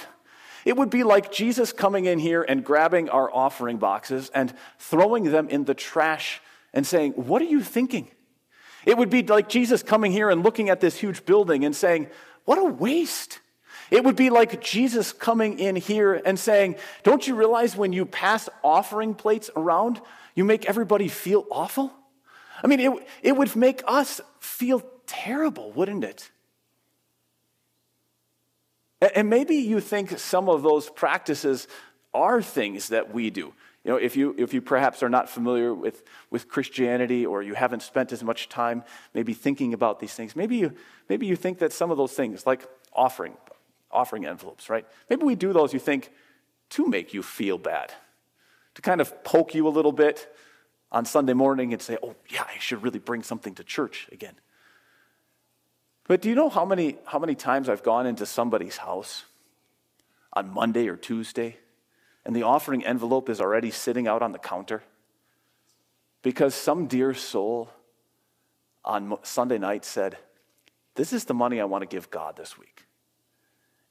It 0.65 0.77
would 0.77 0.89
be 0.89 1.03
like 1.03 1.31
Jesus 1.31 1.73
coming 1.73 2.05
in 2.05 2.19
here 2.19 2.43
and 2.43 2.63
grabbing 2.63 3.09
our 3.09 3.33
offering 3.33 3.77
boxes 3.77 4.29
and 4.33 4.53
throwing 4.77 5.23
them 5.25 5.49
in 5.49 5.65
the 5.65 5.73
trash 5.73 6.41
and 6.73 6.85
saying, 6.85 7.13
What 7.13 7.41
are 7.41 7.45
you 7.45 7.61
thinking? 7.63 8.09
It 8.85 8.97
would 8.97 9.09
be 9.09 9.23
like 9.23 9.49
Jesus 9.49 9.83
coming 9.83 10.11
here 10.11 10.29
and 10.29 10.43
looking 10.43 10.69
at 10.69 10.81
this 10.81 10.97
huge 10.97 11.25
building 11.25 11.65
and 11.65 11.75
saying, 11.75 12.07
What 12.45 12.57
a 12.57 12.63
waste. 12.63 13.39
It 13.91 14.05
would 14.05 14.15
be 14.15 14.29
like 14.29 14.61
Jesus 14.61 15.11
coming 15.11 15.59
in 15.59 15.75
here 15.75 16.13
and 16.13 16.39
saying, 16.39 16.77
Don't 17.03 17.27
you 17.27 17.35
realize 17.35 17.75
when 17.75 17.91
you 17.91 18.05
pass 18.05 18.49
offering 18.63 19.13
plates 19.13 19.49
around, 19.55 19.99
you 20.33 20.45
make 20.45 20.65
everybody 20.65 21.09
feel 21.09 21.45
awful? 21.51 21.91
I 22.63 22.67
mean, 22.67 22.79
it, 22.79 23.07
it 23.21 23.35
would 23.35 23.53
make 23.55 23.83
us 23.85 24.21
feel 24.39 24.81
terrible, 25.05 25.73
wouldn't 25.73 26.05
it? 26.05 26.31
And 29.15 29.29
maybe 29.29 29.55
you 29.55 29.81
think 29.81 30.17
some 30.19 30.47
of 30.47 30.63
those 30.63 30.89
practices 30.89 31.67
are 32.13 32.41
things 32.41 32.89
that 32.89 33.13
we 33.13 33.29
do. 33.29 33.53
You 33.83 33.91
know, 33.91 33.97
if 33.97 34.15
you, 34.15 34.35
if 34.37 34.53
you 34.53 34.61
perhaps 34.61 35.01
are 35.01 35.09
not 35.09 35.27
familiar 35.27 35.73
with, 35.73 36.03
with 36.29 36.47
Christianity 36.47 37.25
or 37.25 37.41
you 37.41 37.55
haven't 37.55 37.81
spent 37.81 38.11
as 38.11 38.23
much 38.23 38.47
time 38.47 38.83
maybe 39.13 39.33
thinking 39.33 39.73
about 39.73 39.99
these 39.99 40.13
things, 40.13 40.35
maybe 40.35 40.57
you, 40.57 40.73
maybe 41.09 41.25
you 41.25 41.35
think 41.35 41.57
that 41.59 41.73
some 41.73 41.89
of 41.89 41.97
those 41.97 42.13
things, 42.13 42.45
like 42.45 42.67
offering, 42.93 43.33
offering 43.91 44.25
envelopes, 44.25 44.69
right? 44.69 44.85
Maybe 45.09 45.23
we 45.23 45.35
do 45.35 45.53
those, 45.53 45.73
you 45.73 45.79
think, 45.79 46.11
to 46.71 46.87
make 46.87 47.13
you 47.13 47.21
feel 47.21 47.57
bad, 47.57 47.93
to 48.75 48.81
kind 48.81 49.01
of 49.01 49.23
poke 49.23 49.53
you 49.53 49.67
a 49.67 49.69
little 49.69 49.91
bit 49.91 50.33
on 50.91 51.05
Sunday 51.05 51.33
morning 51.33 51.73
and 51.73 51.81
say, 51.81 51.97
oh, 52.03 52.15
yeah, 52.29 52.43
I 52.43 52.59
should 52.59 52.83
really 52.83 52.99
bring 52.99 53.23
something 53.23 53.55
to 53.55 53.63
church 53.63 54.07
again. 54.11 54.35
But 56.07 56.21
do 56.21 56.29
you 56.29 56.35
know 56.35 56.49
how 56.49 56.65
many, 56.65 56.97
how 57.05 57.19
many 57.19 57.35
times 57.35 57.69
I've 57.69 57.83
gone 57.83 58.05
into 58.05 58.25
somebody's 58.25 58.77
house 58.77 59.23
on 60.33 60.49
Monday 60.49 60.87
or 60.87 60.97
Tuesday 60.97 61.57
and 62.25 62.35
the 62.35 62.43
offering 62.43 62.85
envelope 62.85 63.29
is 63.29 63.39
already 63.39 63.71
sitting 63.71 64.07
out 64.07 64.21
on 64.21 64.31
the 64.31 64.39
counter? 64.39 64.83
Because 66.21 66.53
some 66.53 66.87
dear 66.87 67.13
soul 67.13 67.69
on 68.83 69.17
Sunday 69.23 69.57
night 69.57 69.85
said, 69.85 70.17
This 70.95 71.13
is 71.13 71.25
the 71.25 71.33
money 71.33 71.61
I 71.61 71.65
want 71.65 71.83
to 71.83 71.87
give 71.87 72.09
God 72.09 72.35
this 72.35 72.57
week. 72.57 72.85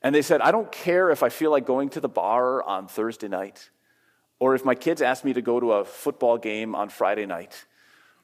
And 0.02 0.14
they 0.14 0.23
said, 0.23 0.40
I 0.40 0.50
don't 0.50 0.71
care 0.73 1.11
if 1.11 1.23
I 1.23 1.28
feel 1.28 1.50
like 1.50 1.66
going 1.66 1.90
to 1.90 2.00
the 2.00 2.09
bar 2.09 2.62
on 2.62 2.88
Thursday 2.88 3.28
night, 3.28 3.71
or 4.38 4.54
if 4.54 4.64
my 4.64 4.75
kids 4.75 5.02
ask 5.02 5.25
me 5.25 5.35
to 5.35 5.42
go 5.42 5.61
to 5.61 5.73
a 5.73 5.85
football 5.85 6.38
game 6.38 6.75
on 6.75 6.88
Friday 6.88 7.26
night, 7.26 7.66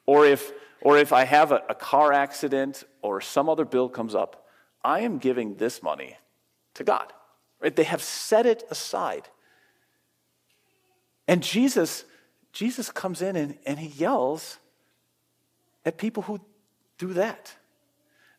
or 0.07 0.25
if, 0.25 0.53
or 0.81 0.97
if 0.97 1.13
I 1.13 1.25
have 1.25 1.53
a, 1.53 1.63
a 1.69 1.75
car 1.75 2.13
accident 2.13 2.85
or 3.03 3.21
some 3.21 3.49
other 3.49 3.65
bill 3.65 3.89
comes 3.89 4.15
up. 4.15 4.47
I 4.83 5.01
am 5.01 5.19
giving 5.19 5.57
this 5.57 5.83
money 5.83 6.17
to 6.75 6.85
God. 6.85 7.13
Right? 7.61 7.75
They 7.75 7.85
have 7.85 8.03
set 8.03 8.47
it 8.47 8.63
aside. 8.71 9.29
And 11.27 11.43
Jesus, 11.43 12.05
Jesus 12.53 12.91
comes 12.91 13.21
in 13.21 13.37
and, 13.37 13.59
and 13.67 13.79
he 13.79 13.89
yells 13.89 14.59
at 15.85 15.99
people 15.99 16.23
who 16.23 16.41
do 16.99 17.13
that. 17.15 17.55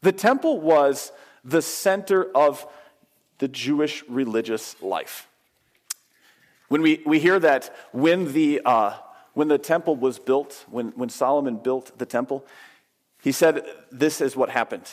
The 0.01 0.12
temple 0.12 0.62
was 0.62 1.12
the 1.44 1.62
center 1.62 2.32
of 2.36 2.65
the 3.39 3.48
Jewish 3.48 4.03
religious 4.08 4.82
life. 4.82 5.27
When 6.70 6.82
we, 6.82 7.01
we 7.06 7.20
hear 7.20 7.39
that 7.39 7.74
when 7.91 8.34
the, 8.34 8.62
uh, 8.65 8.94
when 9.34 9.48
the 9.48 9.58
temple 9.58 9.96
was 9.96 10.20
built, 10.20 10.65
when, 10.70 10.89
when 10.89 11.10
Solomon 11.10 11.58
built 11.58 11.98
the 11.98 12.06
temple, 12.06 12.46
he 13.22 13.32
said, 13.32 13.63
This 13.91 14.22
is 14.22 14.36
what 14.36 14.50
happened. 14.50 14.89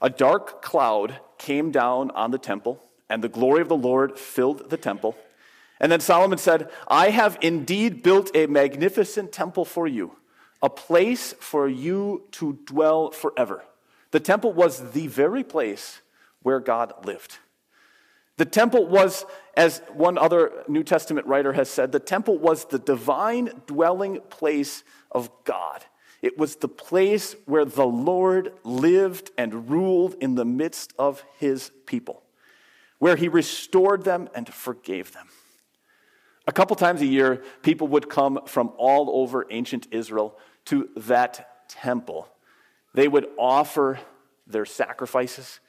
A 0.00 0.10
dark 0.10 0.62
cloud 0.62 1.18
came 1.38 1.70
down 1.70 2.10
on 2.12 2.30
the 2.30 2.38
temple, 2.38 2.82
and 3.08 3.22
the 3.22 3.28
glory 3.28 3.62
of 3.62 3.68
the 3.68 3.76
Lord 3.76 4.18
filled 4.18 4.70
the 4.70 4.76
temple. 4.76 5.16
And 5.80 5.90
then 5.90 6.00
Solomon 6.00 6.38
said, 6.38 6.70
I 6.86 7.10
have 7.10 7.38
indeed 7.40 8.02
built 8.02 8.30
a 8.36 8.46
magnificent 8.46 9.32
temple 9.32 9.64
for 9.64 9.88
you, 9.88 10.16
a 10.62 10.70
place 10.70 11.34
for 11.40 11.68
you 11.68 12.22
to 12.32 12.58
dwell 12.64 13.10
forever. 13.10 13.64
The 14.12 14.20
temple 14.20 14.52
was 14.52 14.92
the 14.92 15.08
very 15.08 15.42
place 15.42 16.00
where 16.42 16.60
God 16.60 16.92
lived. 17.04 17.38
The 18.38 18.44
temple 18.44 18.86
was, 18.86 19.24
as 19.56 19.82
one 19.92 20.16
other 20.16 20.64
New 20.66 20.82
Testament 20.82 21.26
writer 21.26 21.52
has 21.52 21.68
said, 21.68 21.92
the 21.92 22.00
temple 22.00 22.38
was 22.38 22.64
the 22.64 22.78
divine 22.78 23.50
dwelling 23.66 24.20
place 24.30 24.84
of 25.10 25.30
God. 25.44 25.84
It 26.22 26.38
was 26.38 26.56
the 26.56 26.68
place 26.68 27.34
where 27.46 27.64
the 27.64 27.86
Lord 27.86 28.52
lived 28.64 29.32
and 29.36 29.68
ruled 29.68 30.14
in 30.20 30.36
the 30.36 30.44
midst 30.44 30.92
of 30.98 31.24
his 31.38 31.72
people, 31.84 32.22
where 32.98 33.16
he 33.16 33.28
restored 33.28 34.04
them 34.04 34.28
and 34.34 34.48
forgave 34.48 35.12
them. 35.12 35.28
A 36.46 36.52
couple 36.52 36.74
times 36.76 37.02
a 37.02 37.06
year, 37.06 37.42
people 37.62 37.88
would 37.88 38.08
come 38.08 38.40
from 38.46 38.72
all 38.76 39.10
over 39.10 39.46
ancient 39.50 39.88
Israel 39.90 40.38
to 40.66 40.88
that 40.96 41.68
temple. 41.68 42.28
They 42.94 43.08
would 43.08 43.26
offer 43.38 44.00
their 44.46 44.64
sacrifices. 44.64 45.60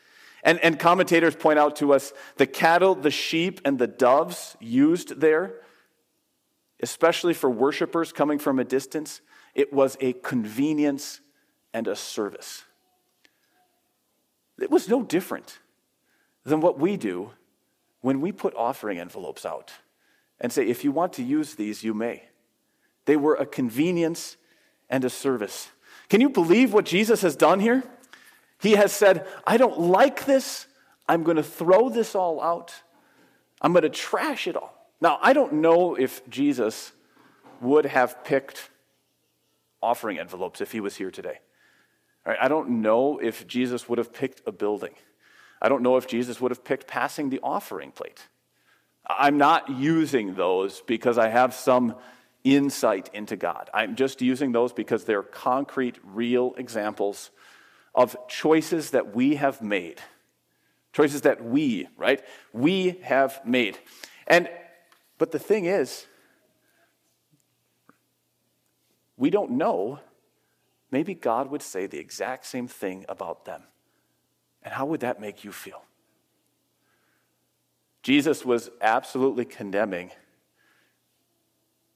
And, 0.44 0.60
and 0.60 0.78
commentators 0.78 1.36
point 1.36 1.58
out 1.58 1.78
to 1.78 1.94
us 1.94 2.14
the 2.36 2.46
cattle, 2.46 2.96
the 2.96 3.12
sheep, 3.12 3.62
and 3.64 3.80
the 3.80 3.88
doves 3.88 4.58
used 4.60 5.22
there, 5.22 5.56
especially 6.82 7.34
for 7.34 7.50
worshipers 7.50 8.12
coming 8.12 8.40
from 8.40 8.60
a 8.60 8.66
distance, 8.66 9.22
it 9.56 9.72
was 9.72 9.98
a 10.02 10.14
convenience 10.14 11.22
and 11.74 11.88
a 11.88 11.96
service. 11.96 12.64
It 14.60 14.70
was 14.70 14.90
no 14.90 15.02
different 15.02 15.60
than 16.44 16.60
what 16.60 16.78
we 16.78 16.98
do 16.98 17.32
when 18.02 18.20
we 18.20 18.32
put 18.32 18.54
offering 18.56 19.00
envelopes 19.00 19.46
out 19.46 19.72
and 20.42 20.52
say, 20.52 20.68
if 20.68 20.84
you 20.84 20.92
want 20.92 21.14
to 21.14 21.24
use 21.24 21.56
these, 21.56 21.84
you 21.84 21.94
may. 21.94 22.24
They 23.06 23.16
were 23.16 23.36
a 23.36 23.46
convenience 23.46 24.36
and 24.90 25.06
a 25.06 25.10
service. 25.10 25.70
Can 26.10 26.20
you 26.20 26.30
believe 26.30 26.74
what 26.74 26.86
Jesus 26.86 27.22
has 27.22 27.36
done 27.36 27.62
here? 27.62 27.84
He 28.64 28.72
has 28.72 28.94
said, 28.94 29.28
I 29.46 29.58
don't 29.58 29.78
like 29.78 30.24
this. 30.24 30.68
I'm 31.06 31.24
going 31.24 31.36
to 31.36 31.44
throw 31.44 31.90
this 31.90 32.16
all 32.16 32.42
out. 32.42 32.74
I'm 33.62 33.74
going 33.74 33.84
to 33.84 33.90
trash 33.90 34.48
it 34.48 34.56
all. 34.56 34.74
Now, 35.02 35.20
I 35.22 35.34
don't 35.34 35.56
know 35.56 35.96
if 35.96 36.28
Jesus 36.30 36.94
would 37.60 37.84
have 37.86 38.24
picked 38.24 38.70
offering 39.82 40.18
envelopes 40.18 40.62
if 40.62 40.72
he 40.72 40.80
was 40.80 40.96
here 40.96 41.12
today. 41.12 41.40
Right? 42.26 42.38
I 42.40 42.48
don't 42.48 42.82
know 42.82 43.20
if 43.20 43.46
Jesus 43.48 43.90
would 43.90 43.98
have 43.98 44.14
picked 44.14 44.42
a 44.48 44.54
building. 44.54 44.94
I 45.62 45.68
don't 45.68 45.84
know 45.84 45.98
if 45.98 46.08
Jesus 46.08 46.40
would 46.40 46.52
have 46.52 46.64
picked 46.64 46.88
passing 46.88 47.30
the 47.30 47.42
offering 47.44 47.92
plate. 47.92 48.30
I'm 49.06 49.38
not 49.38 49.70
using 49.72 50.36
those 50.36 50.80
because 50.88 51.18
I 51.18 51.28
have 51.28 51.54
some 51.54 51.98
insight 52.46 53.10
into 53.14 53.36
God. 53.36 53.70
I'm 53.74 53.98
just 53.98 54.22
using 54.22 54.54
those 54.54 54.72
because 54.72 55.04
they're 55.04 55.22
concrete, 55.22 55.98
real 56.02 56.54
examples 56.58 57.30
of 57.96 58.16
choices 58.28 58.92
that 58.92 59.16
we 59.16 59.36
have 59.36 59.62
made. 59.62 60.02
Choices 60.94 61.22
that 61.22 61.44
we, 61.44 61.88
right? 61.98 62.24
We 62.52 63.00
have 63.04 63.42
made. 63.46 63.78
And, 64.28 64.50
but 65.18 65.32
the 65.32 65.40
thing 65.40 65.66
is, 65.66 66.06
we 69.18 69.30
don't 69.30 69.52
know. 69.52 70.00
Maybe 70.92 71.14
God 71.14 71.50
would 71.50 71.62
say 71.62 71.88
the 71.88 72.00
exact 72.00 72.46
same 72.46 72.68
thing 72.68 73.06
about 73.10 73.46
them. 73.46 73.64
And 74.64 74.74
how 74.74 74.86
would 74.86 75.02
that 75.02 75.20
make 75.20 75.44
you 75.44 75.52
feel? 75.52 75.84
Jesus 78.02 78.44
was 78.44 78.70
absolutely 78.82 79.46
condemning, 79.46 80.12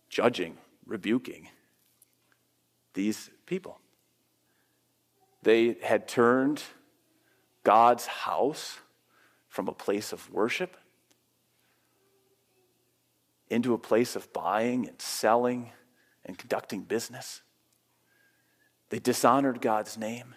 judging, 0.10 0.58
rebuking 0.86 1.50
these 2.94 3.30
people. 3.46 3.80
They 5.48 5.78
had 5.82 6.10
turned 6.10 6.62
God's 7.64 8.06
house 8.06 8.80
from 9.48 9.70
a 9.70 9.72
place 9.72 10.12
of 10.12 10.30
worship 10.30 10.76
into 13.50 13.74
a 13.74 13.78
place 13.78 14.18
of 14.18 14.34
buying 14.34 14.90
and 14.90 15.02
selling 15.02 15.72
and 16.26 16.38
conducting 16.38 16.82
business. 16.82 17.44
They 18.90 19.00
dishonored 19.00 19.62
God's 19.62 19.98
name. 19.98 20.36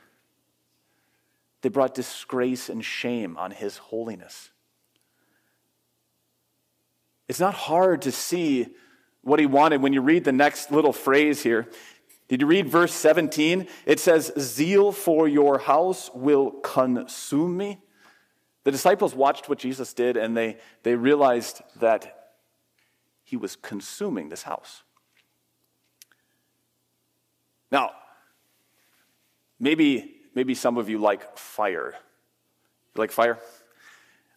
They 1.62 1.70
brought 1.70 1.92
disgrace 1.92 2.68
and 2.68 2.84
shame 2.84 3.36
on 3.36 3.50
his 3.50 3.78
holiness. 3.78 4.52
It's 7.26 7.40
not 7.40 7.54
hard 7.54 8.02
to 8.02 8.12
see 8.12 8.68
what 9.22 9.40
he 9.40 9.46
wanted 9.46 9.82
when 9.82 9.92
you 9.92 10.02
read 10.02 10.22
the 10.22 10.30
next 10.30 10.70
little 10.70 10.92
phrase 10.92 11.42
here. 11.42 11.68
Did 12.30 12.42
you 12.42 12.46
read 12.46 12.68
verse 12.68 12.94
17? 12.94 13.66
It 13.86 13.98
says, 13.98 14.30
Zeal 14.38 14.92
for 14.92 15.26
your 15.26 15.58
house 15.58 16.12
will 16.14 16.52
consume 16.52 17.56
me. 17.56 17.80
The 18.62 18.70
disciples 18.70 19.16
watched 19.16 19.48
what 19.48 19.58
Jesus 19.58 19.92
did 19.92 20.16
and 20.16 20.36
they, 20.36 20.58
they 20.84 20.94
realized 20.94 21.60
that 21.80 22.36
he 23.24 23.36
was 23.36 23.56
consuming 23.56 24.28
this 24.28 24.44
house. 24.44 24.84
Now, 27.72 27.90
maybe, 29.58 30.20
maybe 30.32 30.54
some 30.54 30.78
of 30.78 30.88
you 30.88 30.98
like 30.98 31.36
fire. 31.36 31.94
You 32.94 33.00
like 33.00 33.10
fire? 33.10 33.40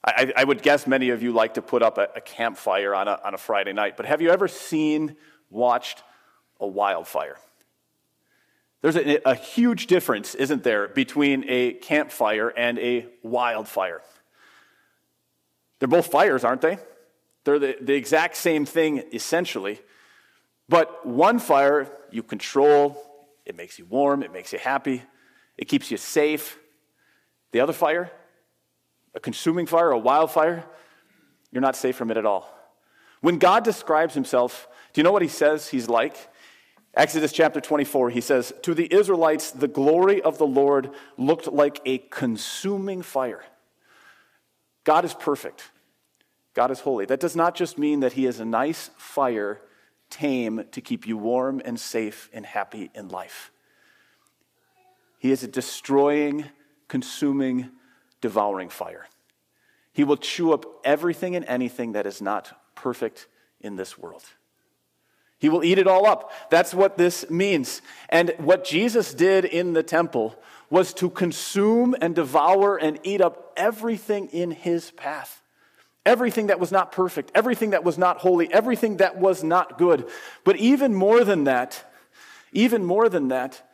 I, 0.03 0.33
I 0.35 0.43
would 0.43 0.63
guess 0.63 0.87
many 0.87 1.11
of 1.11 1.21
you 1.21 1.31
like 1.31 1.53
to 1.53 1.61
put 1.61 1.83
up 1.83 1.99
a, 1.99 2.07
a 2.15 2.21
campfire 2.21 2.95
on 2.95 3.07
a, 3.07 3.19
on 3.23 3.35
a 3.35 3.37
Friday 3.37 3.71
night, 3.71 3.97
but 3.97 4.07
have 4.07 4.19
you 4.19 4.31
ever 4.31 4.47
seen, 4.47 5.15
watched 5.51 6.01
a 6.59 6.65
wildfire? 6.65 7.37
There's 8.83 8.97
a, 8.97 9.29
a, 9.29 9.33
huge 9.33 9.87
difference, 9.87 10.35
isn't 10.35 10.63
there, 10.63 10.89
between 10.89 11.45
a 11.47 11.71
campfire 11.71 12.49
and 12.49 12.77
a 12.79 13.07
wildfire? 13.23 14.01
They're 15.79 15.87
both 15.87 16.07
fires, 16.07 16.43
aren't 16.43 16.59
they? 16.59 16.77
They're 17.45 17.59
the, 17.59 17.77
the 17.79 17.93
exact 17.93 18.35
same 18.35 18.65
thing, 18.65 19.01
essentially. 19.13 19.79
But 20.67 21.05
one 21.05 21.39
fire 21.39 21.89
you 22.11 22.23
control, 22.23 23.01
it 23.45 23.55
makes 23.55 23.79
you 23.79 23.85
warm, 23.85 24.21
it 24.21 24.33
makes 24.33 24.51
you 24.51 24.59
happy, 24.59 25.01
it 25.57 25.69
keeps 25.69 25.89
you 25.89 25.95
safe. 25.95 26.59
The 27.53 27.61
other 27.61 27.71
fire, 27.71 28.11
a 29.15 29.21
consuming 29.21 29.65
fire, 29.65 29.91
a 29.91 29.97
wildfire, 29.97 30.65
you're 31.53 31.61
not 31.61 31.77
safe 31.77 31.95
from 31.95 32.11
it 32.11 32.17
at 32.17 32.25
all. 32.25 32.53
When 33.21 33.37
God 33.37 33.63
describes 33.63 34.13
himself, 34.13 34.67
do 34.91 34.99
you 34.99 35.03
know 35.05 35.13
what 35.13 35.21
he 35.21 35.29
says 35.29 35.69
he's 35.69 35.87
like? 35.87 36.17
Exodus 36.95 37.31
chapter 37.31 37.59
24, 37.59 38.11
he 38.11 38.21
says, 38.21 38.53
To 38.63 38.73
the 38.73 38.91
Israelites, 38.93 39.51
the 39.51 39.67
glory 39.67 40.21
of 40.21 40.37
the 40.37 40.45
Lord 40.45 40.91
looked 41.17 41.47
like 41.47 41.81
a 41.85 41.97
consuming 41.97 43.01
fire. 43.01 43.43
God 44.83 45.03
is 45.03 45.13
perfect. 45.13 45.71
God 46.53 46.69
is 46.69 46.81
holy. 46.81 47.05
That 47.05 47.19
does 47.19 47.35
not 47.35 47.55
just 47.55 47.79
mean 47.79 48.01
that 48.01 48.13
he 48.13 48.27
is 48.27 48.39
a 48.39 48.45
nice 48.45 48.91
fire, 48.95 49.59
tame 50.11 50.65
to 50.71 50.81
keep 50.81 51.07
you 51.07 51.17
warm 51.17 51.61
and 51.65 51.79
safe 51.79 52.29
and 52.31 52.45
happy 52.45 52.91
in 52.93 53.07
life. 53.07 53.51
He 55.17 55.31
is 55.31 55.43
a 55.43 55.47
destroying, 55.47 56.45
consuming, 56.87 57.71
devouring 58.21 58.69
fire. 58.69 59.07
He 59.93 60.03
will 60.03 60.17
chew 60.17 60.53
up 60.53 60.65
everything 60.83 61.35
and 61.35 61.45
anything 61.45 61.93
that 61.93 62.05
is 62.05 62.21
not 62.21 62.55
perfect 62.75 63.27
in 63.61 63.77
this 63.77 63.97
world. 63.97 64.23
He 65.43 65.49
will 65.49 65.65
eat 65.65 65.77
it 65.77 65.87
all 65.87 66.05
up. 66.05 66.31
That's 66.49 66.73
what 66.73 66.97
this 66.97 67.29
means. 67.29 67.81
And 68.07 68.33
what 68.37 68.63
Jesus 68.63 69.13
did 69.13 69.43
in 69.43 69.73
the 69.73 69.83
temple 69.83 70.39
was 70.69 70.93
to 70.93 71.09
consume 71.09 71.93
and 71.99 72.15
devour 72.15 72.77
and 72.77 72.97
eat 73.03 73.19
up 73.19 73.51
everything 73.57 74.27
in 74.27 74.51
his 74.51 74.91
path. 74.91 75.41
Everything 76.05 76.47
that 76.47 76.61
was 76.61 76.71
not 76.71 76.93
perfect, 76.93 77.29
everything 77.35 77.71
that 77.71 77.83
was 77.83 77.97
not 77.97 78.19
holy, 78.19 78.53
everything 78.53 78.97
that 78.97 79.17
was 79.17 79.43
not 79.43 79.77
good. 79.77 80.07
But 80.45 80.55
even 80.55 80.95
more 80.95 81.25
than 81.25 81.43
that, 81.43 81.91
even 82.53 82.85
more 82.85 83.09
than 83.09 83.27
that, 83.27 83.69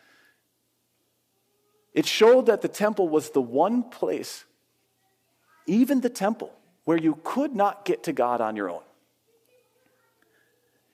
it 1.93 2.07
showed 2.07 2.47
that 2.47 2.63
the 2.63 2.67
temple 2.67 3.09
was 3.09 3.29
the 3.29 3.43
one 3.43 3.83
place, 3.83 4.43
even 5.67 6.01
the 6.01 6.09
temple, 6.09 6.51
where 6.85 6.97
you 6.97 7.19
could 7.23 7.55
not 7.55 7.85
get 7.85 8.01
to 8.05 8.11
God 8.11 8.41
on 8.41 8.55
your 8.55 8.71
own. 8.71 8.81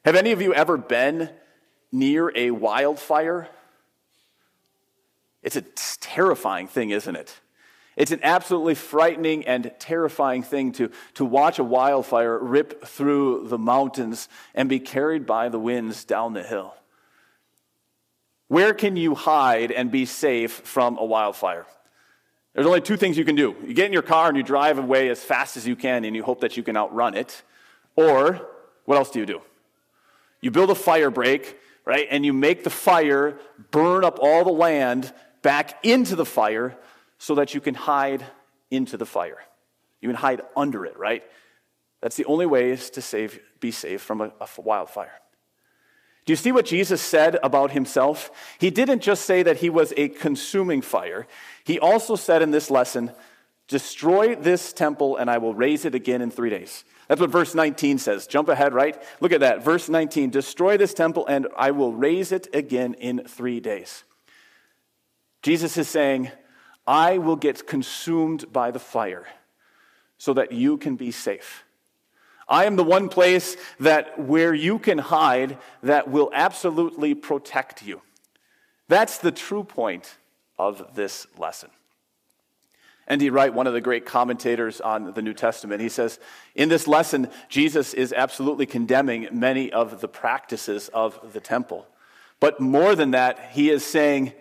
Have 0.06 0.16
any 0.16 0.32
of 0.32 0.40
you 0.40 0.54
ever 0.54 0.78
been 0.78 1.32
near 1.92 2.32
a 2.36 2.52
wildfire? 2.52 3.50
It's 5.42 5.56
a 5.56 5.64
terrifying 6.00 6.68
thing, 6.68 6.92
isn't 6.92 7.16
it? 7.16 7.34
It's 7.98 8.12
an 8.12 8.20
absolutely 8.22 8.76
frightening 8.76 9.48
and 9.48 9.72
terrifying 9.80 10.44
thing 10.44 10.74
to, 10.74 10.92
to 11.16 11.26
watch 11.26 11.58
a 11.58 11.64
wildfire 11.64 12.38
rip 12.38 12.86
through 12.86 13.48
the 13.48 13.58
mountains 13.58 14.30
and 14.54 14.70
be 14.70 14.80
carried 14.80 15.26
by 15.26 15.50
the 15.50 15.58
winds 15.58 16.04
down 16.04 16.34
the 16.34 16.44
hill. 16.44 16.76
Where 18.48 18.76
can 18.76 18.98
you 18.98 19.16
hide 19.16 19.72
and 19.72 19.90
be 19.90 20.06
safe 20.06 20.52
from 20.52 21.00
a 21.00 21.06
wildfire? 21.06 21.66
There's 22.54 22.68
only 22.68 22.82
two 22.82 22.96
things 22.96 23.18
you 23.18 23.26
can 23.26 23.36
do. 23.36 23.56
You 23.66 23.74
get 23.74 23.88
in 23.88 23.94
your 23.94 24.04
car 24.04 24.28
and 24.28 24.38
you 24.38 24.44
drive 24.44 24.78
away 24.78 25.10
as 25.10 25.24
fast 25.24 25.58
as 25.58 25.66
you 25.66 25.76
can 25.76 26.06
and 26.06 26.16
you 26.16 26.22
hope 26.22 26.42
that 26.42 26.58
you 26.58 26.62
can 26.62 26.78
outrun 26.78 27.16
it. 27.16 27.42
Or, 27.96 28.48
what 28.86 28.98
else 28.98 29.10
do 29.10 29.20
you 29.20 29.26
do? 29.26 29.42
You 30.46 30.52
build 30.52 30.70
a 30.70 30.76
fire 30.76 31.10
break, 31.10 31.58
right? 31.86 32.06
And 32.08 32.24
you 32.24 32.32
make 32.32 32.64
the 32.64 32.70
fire 32.70 33.40
burn 33.72 34.06
up 34.06 34.20
all 34.22 34.44
the 34.44 34.52
land 34.52 35.12
back 35.42 35.84
into 35.84 36.16
the 36.16 36.24
fire 36.24 36.78
so 37.18 37.34
that 37.34 37.56
you 37.56 37.62
can 37.62 37.74
hide 37.74 38.24
into 38.70 38.96
the 38.96 39.08
fire. 39.08 39.40
You 40.02 40.10
can 40.10 40.16
hide 40.16 40.44
under 40.56 40.86
it, 40.86 41.00
right? 41.00 41.24
That's 42.00 42.16
the 42.16 42.26
only 42.26 42.46
way 42.46 42.70
is 42.70 42.92
to 42.92 43.02
save, 43.02 43.40
be 43.60 43.72
saved 43.72 44.04
from 44.04 44.22
a, 44.22 44.32
a 44.40 44.48
wildfire. 44.62 45.14
Do 46.28 46.34
you 46.34 46.38
see 46.38 46.52
what 46.52 46.68
Jesus 46.68 47.02
said 47.02 47.40
about 47.42 47.72
himself? 47.72 48.30
He 48.60 48.70
didn't 48.70 49.00
just 49.00 49.26
say 49.26 49.42
that 49.42 49.58
he 49.58 49.72
was 49.72 49.96
a 49.98 50.10
consuming 50.10 50.84
fire. 50.84 51.26
He 51.64 51.80
also 51.80 52.16
said 52.16 52.44
in 52.44 52.52
this 52.52 52.70
lesson, 52.70 53.12
Destroy 53.68 54.36
this 54.36 54.74
temple 54.74 55.18
and 55.18 55.30
I 55.30 55.40
will 55.40 55.56
raise 55.56 55.86
it 55.86 55.96
again 55.96 56.22
in 56.22 56.30
three 56.30 56.50
days. 56.50 56.84
That's 57.08 57.22
what 57.22 57.30
verse 57.30 57.56
19 57.56 57.98
says. 57.98 58.28
Jump 58.28 58.50
ahead, 58.50 58.74
right? 58.74 59.02
Look 59.22 59.32
at 59.32 59.40
that. 59.42 59.64
Verse 59.64 59.90
19 59.90 60.30
Destroy 60.30 60.78
this 60.78 60.94
temple 60.94 61.26
and 61.28 61.48
I 61.58 61.72
will 61.72 61.94
raise 61.94 62.32
it 62.32 62.48
again 62.54 62.94
in 62.96 63.26
three 63.28 63.60
days. 63.60 64.04
Jesus 65.42 65.78
is 65.78 65.88
saying, 65.88 66.32
I 66.88 67.18
will 67.18 67.36
get 67.36 67.68
consumed 67.68 68.52
by 68.52 68.72
the 68.72 68.80
fire 68.80 69.28
so 70.18 70.34
that 70.34 70.52
you 70.52 70.78
can 70.78 70.96
be 70.96 71.12
safe. 71.12 71.64
I 72.48 72.66
am 72.66 72.76
the 72.76 72.84
one 72.84 73.10
place 73.10 73.58
that 73.80 74.20
where 74.20 74.54
you 74.54 74.78
can 74.78 75.00
hide 75.00 75.58
that 75.82 76.10
will 76.10 76.30
absolutely 76.34 77.16
protect 77.16 77.84
you. 77.84 78.02
That's 78.88 79.18
the 79.18 79.32
true 79.32 79.64
point 79.64 80.18
of 80.60 80.96
this 80.96 81.26
lesson. 81.38 81.70
N.T. 83.08 83.30
Wright, 83.30 83.54
one 83.54 83.68
of 83.68 83.74
the 83.74 83.82
great 83.82 84.06
commentators 84.06 84.82
on 84.82 85.14
the 85.14 85.22
New 85.22 85.34
Testament, 85.34 85.80
he 85.80 85.90
says, 85.90 86.20
In 86.56 86.70
this 86.70 86.88
lesson, 86.88 87.30
Jesus 87.50 87.94
is 87.94 88.12
absolutely 88.12 88.66
condemning 88.66 89.28
many 89.32 89.72
of 89.72 90.02
the 90.02 90.08
practices 90.08 90.90
of 90.90 91.34
the 91.34 91.40
temple. 91.40 91.86
But 92.40 92.60
more 92.60 92.96
than 92.96 93.12
that, 93.12 93.52
he 93.52 93.70
is 93.70 93.86
saying, 93.86 94.34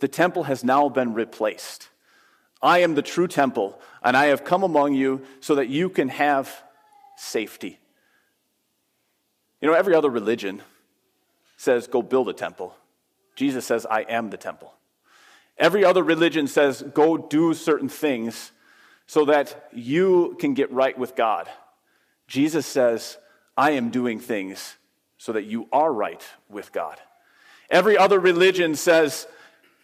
The 0.00 0.08
temple 0.08 0.44
has 0.44 0.62
now 0.62 0.90
been 0.90 1.14
replaced. 1.14 1.88
I 2.62 2.80
am 2.80 2.94
the 2.94 3.02
true 3.02 3.26
temple, 3.26 3.80
and 4.02 4.14
I 4.14 4.26
have 4.26 4.44
come 4.44 4.64
among 4.64 4.92
you 4.94 5.22
so 5.40 5.54
that 5.54 5.68
you 5.68 5.88
can 5.88 6.10
have 6.10 6.62
safety. 7.16 7.78
You 9.62 9.68
know, 9.68 9.74
every 9.74 9.94
other 9.94 10.10
religion 10.10 10.60
says, 11.56 11.86
Go 11.86 12.02
build 12.02 12.28
a 12.28 12.34
temple. 12.34 12.76
Jesus 13.34 13.64
says, 13.64 13.86
I 13.86 14.02
am 14.02 14.28
the 14.28 14.36
temple. 14.36 14.74
Every 15.60 15.84
other 15.84 16.02
religion 16.02 16.46
says, 16.46 16.82
go 16.94 17.18
do 17.18 17.52
certain 17.52 17.90
things 17.90 18.50
so 19.06 19.26
that 19.26 19.68
you 19.74 20.36
can 20.40 20.54
get 20.54 20.72
right 20.72 20.96
with 20.98 21.14
God. 21.14 21.50
Jesus 22.26 22.66
says, 22.66 23.18
I 23.58 23.72
am 23.72 23.90
doing 23.90 24.20
things 24.20 24.76
so 25.18 25.32
that 25.32 25.44
you 25.44 25.68
are 25.70 25.92
right 25.92 26.24
with 26.48 26.72
God. 26.72 26.96
Every 27.68 27.98
other 27.98 28.18
religion 28.18 28.74
says, 28.74 29.26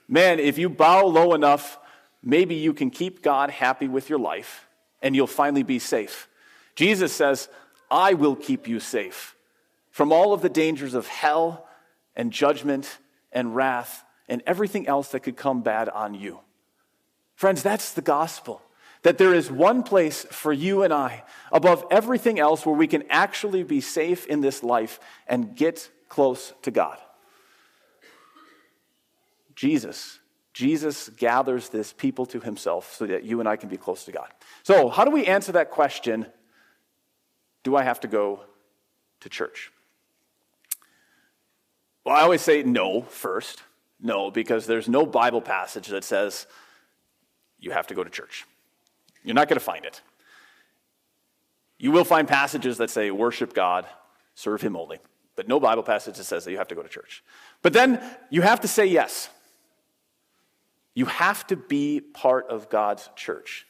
man, 0.08 0.38
if 0.40 0.56
you 0.56 0.70
bow 0.70 1.04
low 1.04 1.34
enough, 1.34 1.78
maybe 2.22 2.54
you 2.54 2.72
can 2.72 2.88
keep 2.88 3.20
God 3.20 3.50
happy 3.50 3.86
with 3.86 4.08
your 4.08 4.18
life 4.18 4.66
and 5.02 5.14
you'll 5.14 5.26
finally 5.26 5.62
be 5.62 5.78
safe. 5.78 6.26
Jesus 6.74 7.12
says, 7.12 7.50
I 7.90 8.14
will 8.14 8.34
keep 8.34 8.66
you 8.66 8.80
safe 8.80 9.36
from 9.90 10.10
all 10.10 10.32
of 10.32 10.40
the 10.40 10.48
dangers 10.48 10.94
of 10.94 11.06
hell 11.06 11.68
and 12.16 12.32
judgment 12.32 12.96
and 13.30 13.54
wrath 13.54 14.04
and 14.28 14.42
everything 14.46 14.86
else 14.86 15.08
that 15.08 15.20
could 15.20 15.36
come 15.36 15.62
bad 15.62 15.88
on 15.88 16.14
you. 16.14 16.40
Friends, 17.34 17.62
that's 17.62 17.92
the 17.92 18.02
gospel. 18.02 18.62
That 19.02 19.18
there 19.18 19.34
is 19.34 19.50
one 19.50 19.82
place 19.82 20.24
for 20.30 20.52
you 20.52 20.82
and 20.82 20.92
I 20.92 21.22
above 21.52 21.84
everything 21.90 22.40
else 22.40 22.66
where 22.66 22.74
we 22.74 22.88
can 22.88 23.04
actually 23.10 23.62
be 23.62 23.80
safe 23.80 24.26
in 24.26 24.40
this 24.40 24.62
life 24.62 24.98
and 25.28 25.54
get 25.54 25.90
close 26.08 26.52
to 26.62 26.70
God. 26.70 26.98
Jesus. 29.54 30.18
Jesus 30.52 31.10
gathers 31.10 31.68
this 31.68 31.92
people 31.92 32.24
to 32.26 32.40
himself 32.40 32.94
so 32.94 33.06
that 33.06 33.24
you 33.24 33.40
and 33.40 33.48
I 33.48 33.56
can 33.56 33.68
be 33.68 33.76
close 33.76 34.04
to 34.04 34.12
God. 34.12 34.28
So, 34.62 34.88
how 34.88 35.04
do 35.04 35.10
we 35.10 35.26
answer 35.26 35.52
that 35.52 35.70
question? 35.70 36.26
Do 37.62 37.76
I 37.76 37.82
have 37.82 38.00
to 38.00 38.08
go 38.08 38.40
to 39.20 39.28
church? 39.28 39.70
Well, 42.04 42.16
I 42.16 42.22
always 42.22 42.40
say 42.40 42.62
no 42.62 43.02
first. 43.02 43.62
No, 44.00 44.30
because 44.30 44.66
there's 44.66 44.88
no 44.88 45.06
Bible 45.06 45.40
passage 45.40 45.88
that 45.88 46.04
says 46.04 46.46
you 47.58 47.70
have 47.70 47.86
to 47.88 47.94
go 47.94 48.04
to 48.04 48.10
church. 48.10 48.44
You're 49.24 49.34
not 49.34 49.48
going 49.48 49.58
to 49.58 49.64
find 49.64 49.84
it. 49.84 50.00
You 51.78 51.90
will 51.90 52.04
find 52.04 52.26
passages 52.28 52.78
that 52.78 52.90
say 52.90 53.10
worship 53.10 53.54
God, 53.54 53.86
serve 54.34 54.62
Him 54.62 54.76
only, 54.76 54.98
but 55.34 55.48
no 55.48 55.60
Bible 55.60 55.82
passage 55.82 56.16
that 56.16 56.24
says 56.24 56.44
that 56.44 56.50
you 56.50 56.58
have 56.58 56.68
to 56.68 56.74
go 56.74 56.82
to 56.82 56.88
church. 56.88 57.22
But 57.62 57.72
then 57.72 58.00
you 58.30 58.42
have 58.42 58.60
to 58.60 58.68
say 58.68 58.86
yes. 58.86 59.28
You 60.94 61.06
have 61.06 61.46
to 61.48 61.56
be 61.56 62.00
part 62.00 62.48
of 62.48 62.70
God's 62.70 63.08
church. 63.16 63.66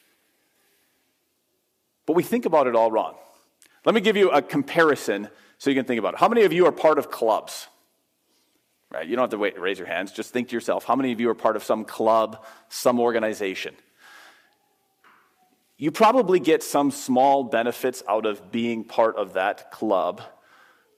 But 2.05 2.13
we 2.13 2.23
think 2.23 2.45
about 2.45 2.67
it 2.67 2.75
all 2.75 2.89
wrong. 2.89 3.15
Let 3.85 3.93
me 3.95 4.01
give 4.01 4.15
you 4.15 4.29
a 4.29 4.41
comparison 4.41 5.29
so 5.57 5.69
you 5.69 5.75
can 5.75 5.85
think 5.85 5.99
about 5.99 6.13
it. 6.13 6.19
How 6.19 6.29
many 6.29 6.43
of 6.43 6.53
you 6.53 6.65
are 6.65 6.71
part 6.71 6.99
of 6.99 7.11
clubs? 7.11 7.67
Right? 8.91 9.05
You 9.07 9.15
don't 9.15 9.23
have 9.23 9.31
to 9.31 9.37
wait, 9.37 9.59
raise 9.59 9.77
your 9.77 9.87
hands. 9.87 10.11
Just 10.11 10.31
think 10.31 10.49
to 10.49 10.55
yourself 10.55 10.85
how 10.85 10.95
many 10.95 11.11
of 11.11 11.19
you 11.19 11.29
are 11.29 11.35
part 11.35 11.55
of 11.55 11.63
some 11.63 11.83
club, 11.83 12.45
some 12.69 12.99
organization? 12.99 13.75
You 15.77 15.91
probably 15.91 16.39
get 16.39 16.63
some 16.63 16.89
small 16.89 17.43
benefits 17.43 18.01
out 18.07 18.25
of 18.25 18.51
being 18.51 18.83
part 18.83 19.15
of 19.15 19.33
that 19.33 19.71
club. 19.71 20.21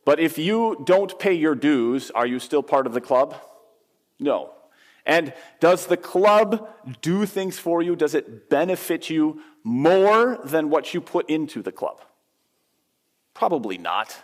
But 0.06 0.19
if 0.19 0.38
you 0.38 0.82
don't 0.86 1.19
pay 1.19 1.34
your 1.34 1.56
dues, 1.56 2.12
are 2.12 2.25
you 2.25 2.39
still 2.39 2.63
part 2.63 2.88
of 2.88 2.93
the 2.93 3.02
club? 3.02 3.36
No. 4.19 4.52
And 5.06 5.34
does 5.60 5.88
the 5.88 5.97
club 5.97 6.69
do 7.02 7.25
things 7.25 7.60
for 7.60 7.82
you? 7.82 7.95
Does 7.95 8.13
it 8.15 8.49
benefit 8.49 9.10
you 9.10 9.41
more 9.63 10.39
than 10.43 10.69
what 10.69 10.93
you 10.93 11.02
put 11.02 11.30
into 11.30 11.62
the 11.62 11.71
club? 11.71 12.02
Probably 13.34 13.78
not 13.78 14.15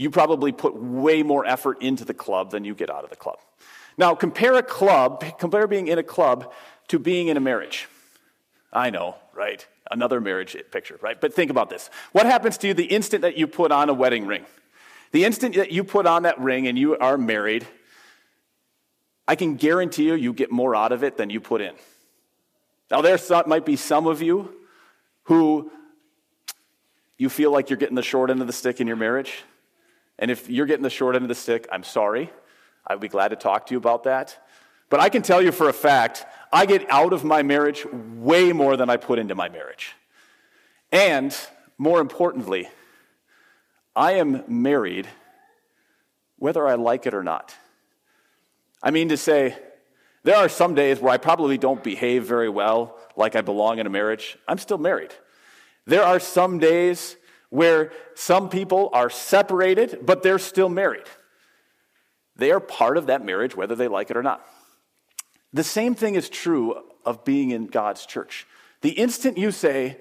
you 0.00 0.10
probably 0.10 0.50
put 0.50 0.74
way 0.74 1.22
more 1.22 1.44
effort 1.44 1.82
into 1.82 2.06
the 2.06 2.14
club 2.14 2.52
than 2.52 2.64
you 2.64 2.74
get 2.74 2.88
out 2.88 3.04
of 3.04 3.10
the 3.10 3.16
club. 3.16 3.36
Now, 3.98 4.14
compare 4.14 4.54
a 4.54 4.62
club, 4.62 5.22
compare 5.38 5.66
being 5.66 5.88
in 5.88 5.98
a 5.98 6.02
club 6.02 6.50
to 6.88 6.98
being 6.98 7.28
in 7.28 7.36
a 7.36 7.40
marriage. 7.40 7.86
I 8.72 8.88
know, 8.88 9.16
right? 9.34 9.66
Another 9.90 10.18
marriage 10.18 10.56
picture, 10.70 10.98
right? 11.02 11.20
But 11.20 11.34
think 11.34 11.50
about 11.50 11.68
this. 11.68 11.90
What 12.12 12.24
happens 12.24 12.56
to 12.58 12.68
you 12.68 12.72
the 12.72 12.86
instant 12.86 13.20
that 13.20 13.36
you 13.36 13.46
put 13.46 13.72
on 13.72 13.90
a 13.90 13.92
wedding 13.92 14.26
ring? 14.26 14.46
The 15.12 15.26
instant 15.26 15.54
that 15.56 15.70
you 15.70 15.84
put 15.84 16.06
on 16.06 16.22
that 16.22 16.40
ring 16.40 16.66
and 16.66 16.78
you 16.78 16.96
are 16.96 17.18
married, 17.18 17.66
I 19.28 19.36
can 19.36 19.56
guarantee 19.56 20.04
you, 20.04 20.14
you 20.14 20.32
get 20.32 20.50
more 20.50 20.74
out 20.74 20.92
of 20.92 21.04
it 21.04 21.18
than 21.18 21.28
you 21.28 21.42
put 21.42 21.60
in. 21.60 21.74
Now, 22.90 23.02
there 23.02 23.18
might 23.46 23.66
be 23.66 23.76
some 23.76 24.06
of 24.06 24.22
you 24.22 24.50
who 25.24 25.70
you 27.18 27.28
feel 27.28 27.50
like 27.50 27.68
you're 27.68 27.76
getting 27.76 27.96
the 27.96 28.02
short 28.02 28.30
end 28.30 28.40
of 28.40 28.46
the 28.46 28.54
stick 28.54 28.80
in 28.80 28.86
your 28.86 28.96
marriage. 28.96 29.42
And 30.20 30.30
if 30.30 30.48
you're 30.48 30.66
getting 30.66 30.84
the 30.84 30.90
short 30.90 31.16
end 31.16 31.24
of 31.24 31.28
the 31.28 31.34
stick, 31.34 31.66
I'm 31.72 31.82
sorry. 31.82 32.30
I'd 32.86 33.00
be 33.00 33.08
glad 33.08 33.28
to 33.28 33.36
talk 33.36 33.66
to 33.66 33.74
you 33.74 33.78
about 33.78 34.04
that. 34.04 34.38
But 34.90 35.00
I 35.00 35.08
can 35.08 35.22
tell 35.22 35.40
you 35.40 35.50
for 35.50 35.68
a 35.68 35.72
fact, 35.72 36.26
I 36.52 36.66
get 36.66 36.88
out 36.90 37.12
of 37.12 37.24
my 37.24 37.42
marriage 37.42 37.86
way 37.86 38.52
more 38.52 38.76
than 38.76 38.90
I 38.90 38.98
put 38.98 39.18
into 39.18 39.34
my 39.34 39.48
marriage. 39.48 39.94
And 40.92 41.36
more 41.78 42.00
importantly, 42.00 42.68
I 43.96 44.12
am 44.12 44.44
married 44.46 45.08
whether 46.36 46.66
I 46.66 46.74
like 46.74 47.06
it 47.06 47.14
or 47.14 47.22
not. 47.22 47.54
I 48.82 48.90
mean 48.90 49.08
to 49.08 49.16
say, 49.16 49.56
there 50.22 50.36
are 50.36 50.48
some 50.48 50.74
days 50.74 51.00
where 51.00 51.12
I 51.12 51.16
probably 51.16 51.56
don't 51.56 51.82
behave 51.82 52.24
very 52.24 52.48
well 52.48 52.98
like 53.16 53.36
I 53.36 53.40
belong 53.40 53.78
in 53.78 53.86
a 53.86 53.90
marriage. 53.90 54.36
I'm 54.46 54.58
still 54.58 54.78
married. 54.78 55.14
There 55.86 56.04
are 56.04 56.20
some 56.20 56.58
days 56.58 57.16
where 57.50 57.92
some 58.14 58.48
people 58.48 58.90
are 58.92 59.10
separated, 59.10 60.00
but 60.02 60.22
they're 60.22 60.38
still 60.38 60.68
married. 60.68 61.06
They 62.36 62.52
are 62.52 62.60
part 62.60 62.96
of 62.96 63.06
that 63.06 63.24
marriage, 63.24 63.54
whether 63.54 63.74
they 63.74 63.88
like 63.88 64.10
it 64.10 64.16
or 64.16 64.22
not. 64.22 64.44
The 65.52 65.64
same 65.64 65.94
thing 65.94 66.14
is 66.14 66.28
true 66.28 66.80
of 67.04 67.24
being 67.24 67.50
in 67.50 67.66
God's 67.66 68.06
church. 68.06 68.46
The 68.80 68.90
instant 68.90 69.36
you 69.36 69.50
say, 69.50 69.98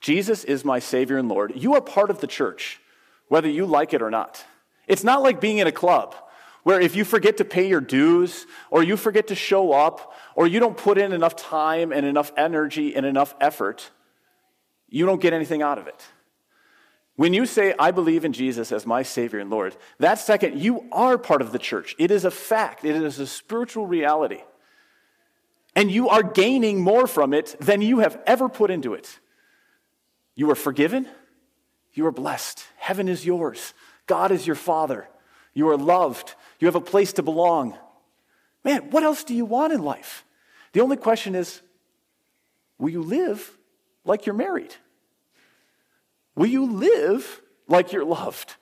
Jesus 0.00 0.44
is 0.44 0.64
my 0.64 0.78
Savior 0.78 1.18
and 1.18 1.28
Lord, 1.28 1.52
you 1.56 1.74
are 1.74 1.80
part 1.80 2.10
of 2.10 2.20
the 2.20 2.26
church, 2.26 2.80
whether 3.28 3.48
you 3.48 3.66
like 3.66 3.92
it 3.92 4.02
or 4.02 4.10
not. 4.10 4.44
It's 4.86 5.04
not 5.04 5.22
like 5.22 5.40
being 5.40 5.58
in 5.58 5.66
a 5.66 5.72
club 5.72 6.14
where 6.64 6.80
if 6.80 6.96
you 6.96 7.04
forget 7.04 7.36
to 7.36 7.44
pay 7.44 7.68
your 7.68 7.80
dues, 7.80 8.46
or 8.70 8.82
you 8.82 8.96
forget 8.96 9.28
to 9.28 9.34
show 9.34 9.72
up, 9.72 10.14
or 10.34 10.46
you 10.46 10.58
don't 10.60 10.76
put 10.76 10.96
in 10.96 11.12
enough 11.12 11.36
time 11.36 11.92
and 11.92 12.06
enough 12.06 12.32
energy 12.36 12.96
and 12.96 13.04
enough 13.06 13.34
effort, 13.38 13.90
you 14.88 15.04
don't 15.04 15.20
get 15.20 15.34
anything 15.34 15.60
out 15.60 15.78
of 15.78 15.86
it. 15.86 16.02
When 17.16 17.32
you 17.32 17.46
say, 17.46 17.74
I 17.78 17.92
believe 17.92 18.24
in 18.24 18.32
Jesus 18.32 18.72
as 18.72 18.86
my 18.86 19.02
Savior 19.02 19.38
and 19.38 19.50
Lord, 19.50 19.76
that 19.98 20.18
second, 20.18 20.60
you 20.60 20.88
are 20.90 21.16
part 21.16 21.42
of 21.42 21.52
the 21.52 21.58
church. 21.60 21.94
It 21.98 22.10
is 22.10 22.24
a 22.24 22.30
fact, 22.30 22.84
it 22.84 22.96
is 22.96 23.18
a 23.20 23.26
spiritual 23.26 23.86
reality. 23.86 24.42
And 25.76 25.90
you 25.90 26.08
are 26.08 26.22
gaining 26.22 26.80
more 26.80 27.06
from 27.06 27.32
it 27.32 27.56
than 27.60 27.82
you 27.82 28.00
have 28.00 28.20
ever 28.26 28.48
put 28.48 28.70
into 28.70 28.94
it. 28.94 29.20
You 30.34 30.50
are 30.50 30.56
forgiven, 30.56 31.08
you 31.92 32.06
are 32.06 32.12
blessed. 32.12 32.64
Heaven 32.76 33.08
is 33.08 33.24
yours, 33.24 33.74
God 34.06 34.32
is 34.32 34.46
your 34.46 34.56
Father. 34.56 35.08
You 35.56 35.68
are 35.68 35.76
loved, 35.76 36.34
you 36.58 36.66
have 36.66 36.74
a 36.74 36.80
place 36.80 37.12
to 37.14 37.22
belong. 37.22 37.78
Man, 38.64 38.90
what 38.90 39.04
else 39.04 39.22
do 39.22 39.34
you 39.34 39.44
want 39.44 39.72
in 39.72 39.82
life? 39.82 40.24
The 40.72 40.80
only 40.80 40.96
question 40.96 41.36
is 41.36 41.60
will 42.76 42.90
you 42.90 43.02
live 43.02 43.56
like 44.04 44.26
you're 44.26 44.34
married? 44.34 44.74
Will 46.34 46.46
you 46.46 46.66
live 46.66 47.40
like 47.68 47.92
you're 47.92 48.04
loved? 48.04 48.56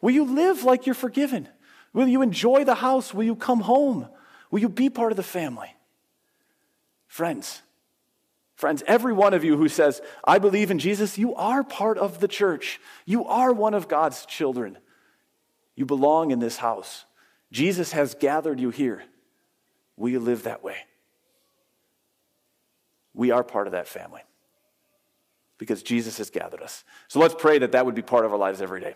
Will 0.00 0.10
you 0.10 0.24
live 0.24 0.64
like 0.64 0.86
you're 0.86 0.94
forgiven? 0.94 1.48
Will 1.92 2.08
you 2.08 2.22
enjoy 2.22 2.64
the 2.64 2.76
house? 2.76 3.12
Will 3.12 3.24
you 3.24 3.36
come 3.36 3.60
home? 3.60 4.08
Will 4.50 4.60
you 4.60 4.68
be 4.68 4.88
part 4.88 5.12
of 5.12 5.16
the 5.16 5.22
family? 5.22 5.74
Friends, 7.06 7.62
friends, 8.54 8.82
every 8.86 9.12
one 9.12 9.34
of 9.34 9.44
you 9.44 9.56
who 9.56 9.68
says, 9.68 10.00
I 10.24 10.38
believe 10.38 10.70
in 10.70 10.78
Jesus, 10.78 11.18
you 11.18 11.34
are 11.34 11.64
part 11.64 11.98
of 11.98 12.20
the 12.20 12.28
church. 12.28 12.80
You 13.06 13.24
are 13.24 13.52
one 13.52 13.74
of 13.74 13.88
God's 13.88 14.26
children. 14.26 14.78
You 15.74 15.86
belong 15.86 16.30
in 16.30 16.38
this 16.38 16.58
house. 16.58 17.04
Jesus 17.50 17.92
has 17.92 18.14
gathered 18.14 18.60
you 18.60 18.70
here. 18.70 19.02
Will 19.96 20.10
you 20.10 20.20
live 20.20 20.44
that 20.44 20.62
way? 20.62 20.76
We 23.14 23.30
are 23.30 23.42
part 23.42 23.66
of 23.66 23.72
that 23.72 23.88
family 23.88 24.22
because 25.58 25.82
Jesus 25.82 26.18
has 26.18 26.30
gathered 26.30 26.62
us. 26.62 26.84
So 27.08 27.20
let's 27.20 27.34
pray 27.34 27.58
that 27.58 27.72
that 27.72 27.84
would 27.84 27.94
be 27.94 28.02
part 28.02 28.24
of 28.24 28.32
our 28.32 28.38
lives 28.38 28.62
every 28.62 28.80
day. 28.80 28.94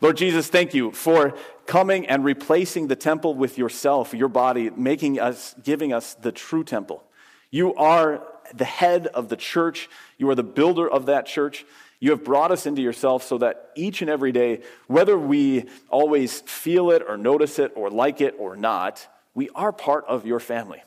Lord 0.00 0.16
Jesus, 0.16 0.48
thank 0.48 0.74
you 0.74 0.90
for 0.90 1.34
coming 1.66 2.06
and 2.06 2.24
replacing 2.24 2.88
the 2.88 2.96
temple 2.96 3.34
with 3.34 3.56
yourself, 3.56 4.12
your 4.12 4.28
body, 4.28 4.68
making 4.70 5.20
us, 5.20 5.54
giving 5.62 5.92
us 5.92 6.14
the 6.14 6.32
true 6.32 6.64
temple. 6.64 7.04
You 7.50 7.74
are 7.74 8.22
the 8.52 8.64
head 8.64 9.06
of 9.08 9.28
the 9.28 9.36
church. 9.36 9.88
You 10.18 10.28
are 10.30 10.34
the 10.34 10.42
builder 10.42 10.90
of 10.90 11.06
that 11.06 11.26
church. 11.26 11.64
You 12.00 12.10
have 12.10 12.24
brought 12.24 12.50
us 12.50 12.66
into 12.66 12.82
yourself 12.82 13.22
so 13.22 13.38
that 13.38 13.70
each 13.76 14.02
and 14.02 14.10
every 14.10 14.32
day, 14.32 14.62
whether 14.88 15.16
we 15.16 15.66
always 15.88 16.40
feel 16.40 16.90
it 16.90 17.04
or 17.06 17.16
notice 17.16 17.60
it 17.60 17.70
or 17.76 17.88
like 17.88 18.20
it 18.20 18.34
or 18.38 18.56
not, 18.56 19.06
we 19.34 19.50
are 19.50 19.72
part 19.72 20.04
of 20.06 20.26
your 20.26 20.40
family. 20.40 20.82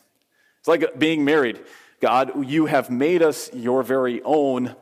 It's 0.60 0.68
like 0.68 1.00
being 1.00 1.24
married. 1.24 1.62
God, 2.02 2.50
you 2.50 2.66
have 2.66 2.90
made 2.90 3.22
us 3.22 3.50
your 3.54 3.82
very 3.82 4.22
own 4.24 4.76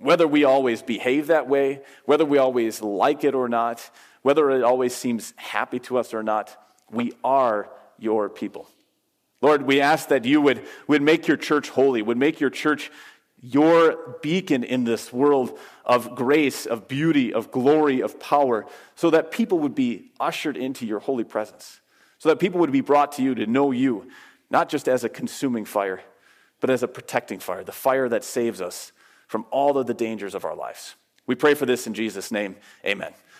whether 0.00 0.26
we 0.26 0.44
always 0.44 0.82
behave 0.82 1.26
that 1.28 1.46
way, 1.46 1.82
whether 2.06 2.24
we 2.24 2.38
always 2.38 2.80
like 2.80 3.22
it 3.22 3.34
or 3.34 3.48
not, 3.48 3.90
whether 4.22 4.50
it 4.50 4.62
always 4.62 4.94
seems 4.94 5.34
happy 5.36 5.78
to 5.80 5.98
us 5.98 6.14
or 6.14 6.22
not, 6.22 6.56
we 6.90 7.12
are 7.22 7.70
your 7.98 8.28
people. 8.28 8.68
Lord, 9.42 9.62
we 9.62 9.80
ask 9.80 10.08
that 10.08 10.24
you 10.24 10.40
would, 10.40 10.66
would 10.86 11.02
make 11.02 11.28
your 11.28 11.36
church 11.36 11.70
holy, 11.70 12.02
would 12.02 12.18
make 12.18 12.40
your 12.40 12.50
church 12.50 12.90
your 13.42 14.18
beacon 14.20 14.64
in 14.64 14.84
this 14.84 15.12
world 15.12 15.58
of 15.84 16.14
grace, 16.14 16.66
of 16.66 16.88
beauty, 16.88 17.32
of 17.32 17.50
glory, 17.50 18.00
of 18.00 18.20
power, 18.20 18.66
so 18.94 19.08
that 19.10 19.30
people 19.30 19.58
would 19.60 19.74
be 19.74 20.12
ushered 20.20 20.58
into 20.58 20.84
your 20.84 21.00
holy 21.00 21.24
presence, 21.24 21.80
so 22.18 22.28
that 22.28 22.38
people 22.38 22.60
would 22.60 22.72
be 22.72 22.82
brought 22.82 23.12
to 23.12 23.22
you 23.22 23.34
to 23.34 23.46
know 23.46 23.70
you, 23.70 24.10
not 24.50 24.68
just 24.68 24.88
as 24.88 25.04
a 25.04 25.08
consuming 25.08 25.64
fire, 25.64 26.02
but 26.60 26.68
as 26.68 26.82
a 26.82 26.88
protecting 26.88 27.38
fire, 27.38 27.64
the 27.64 27.72
fire 27.72 28.10
that 28.10 28.24
saves 28.24 28.60
us 28.60 28.92
from 29.30 29.46
all 29.52 29.78
of 29.78 29.86
the 29.86 29.94
dangers 29.94 30.34
of 30.34 30.44
our 30.44 30.56
lives. 30.56 30.96
We 31.24 31.36
pray 31.36 31.54
for 31.54 31.64
this 31.64 31.86
in 31.86 31.94
Jesus' 31.94 32.32
name. 32.32 32.56
Amen. 32.84 33.12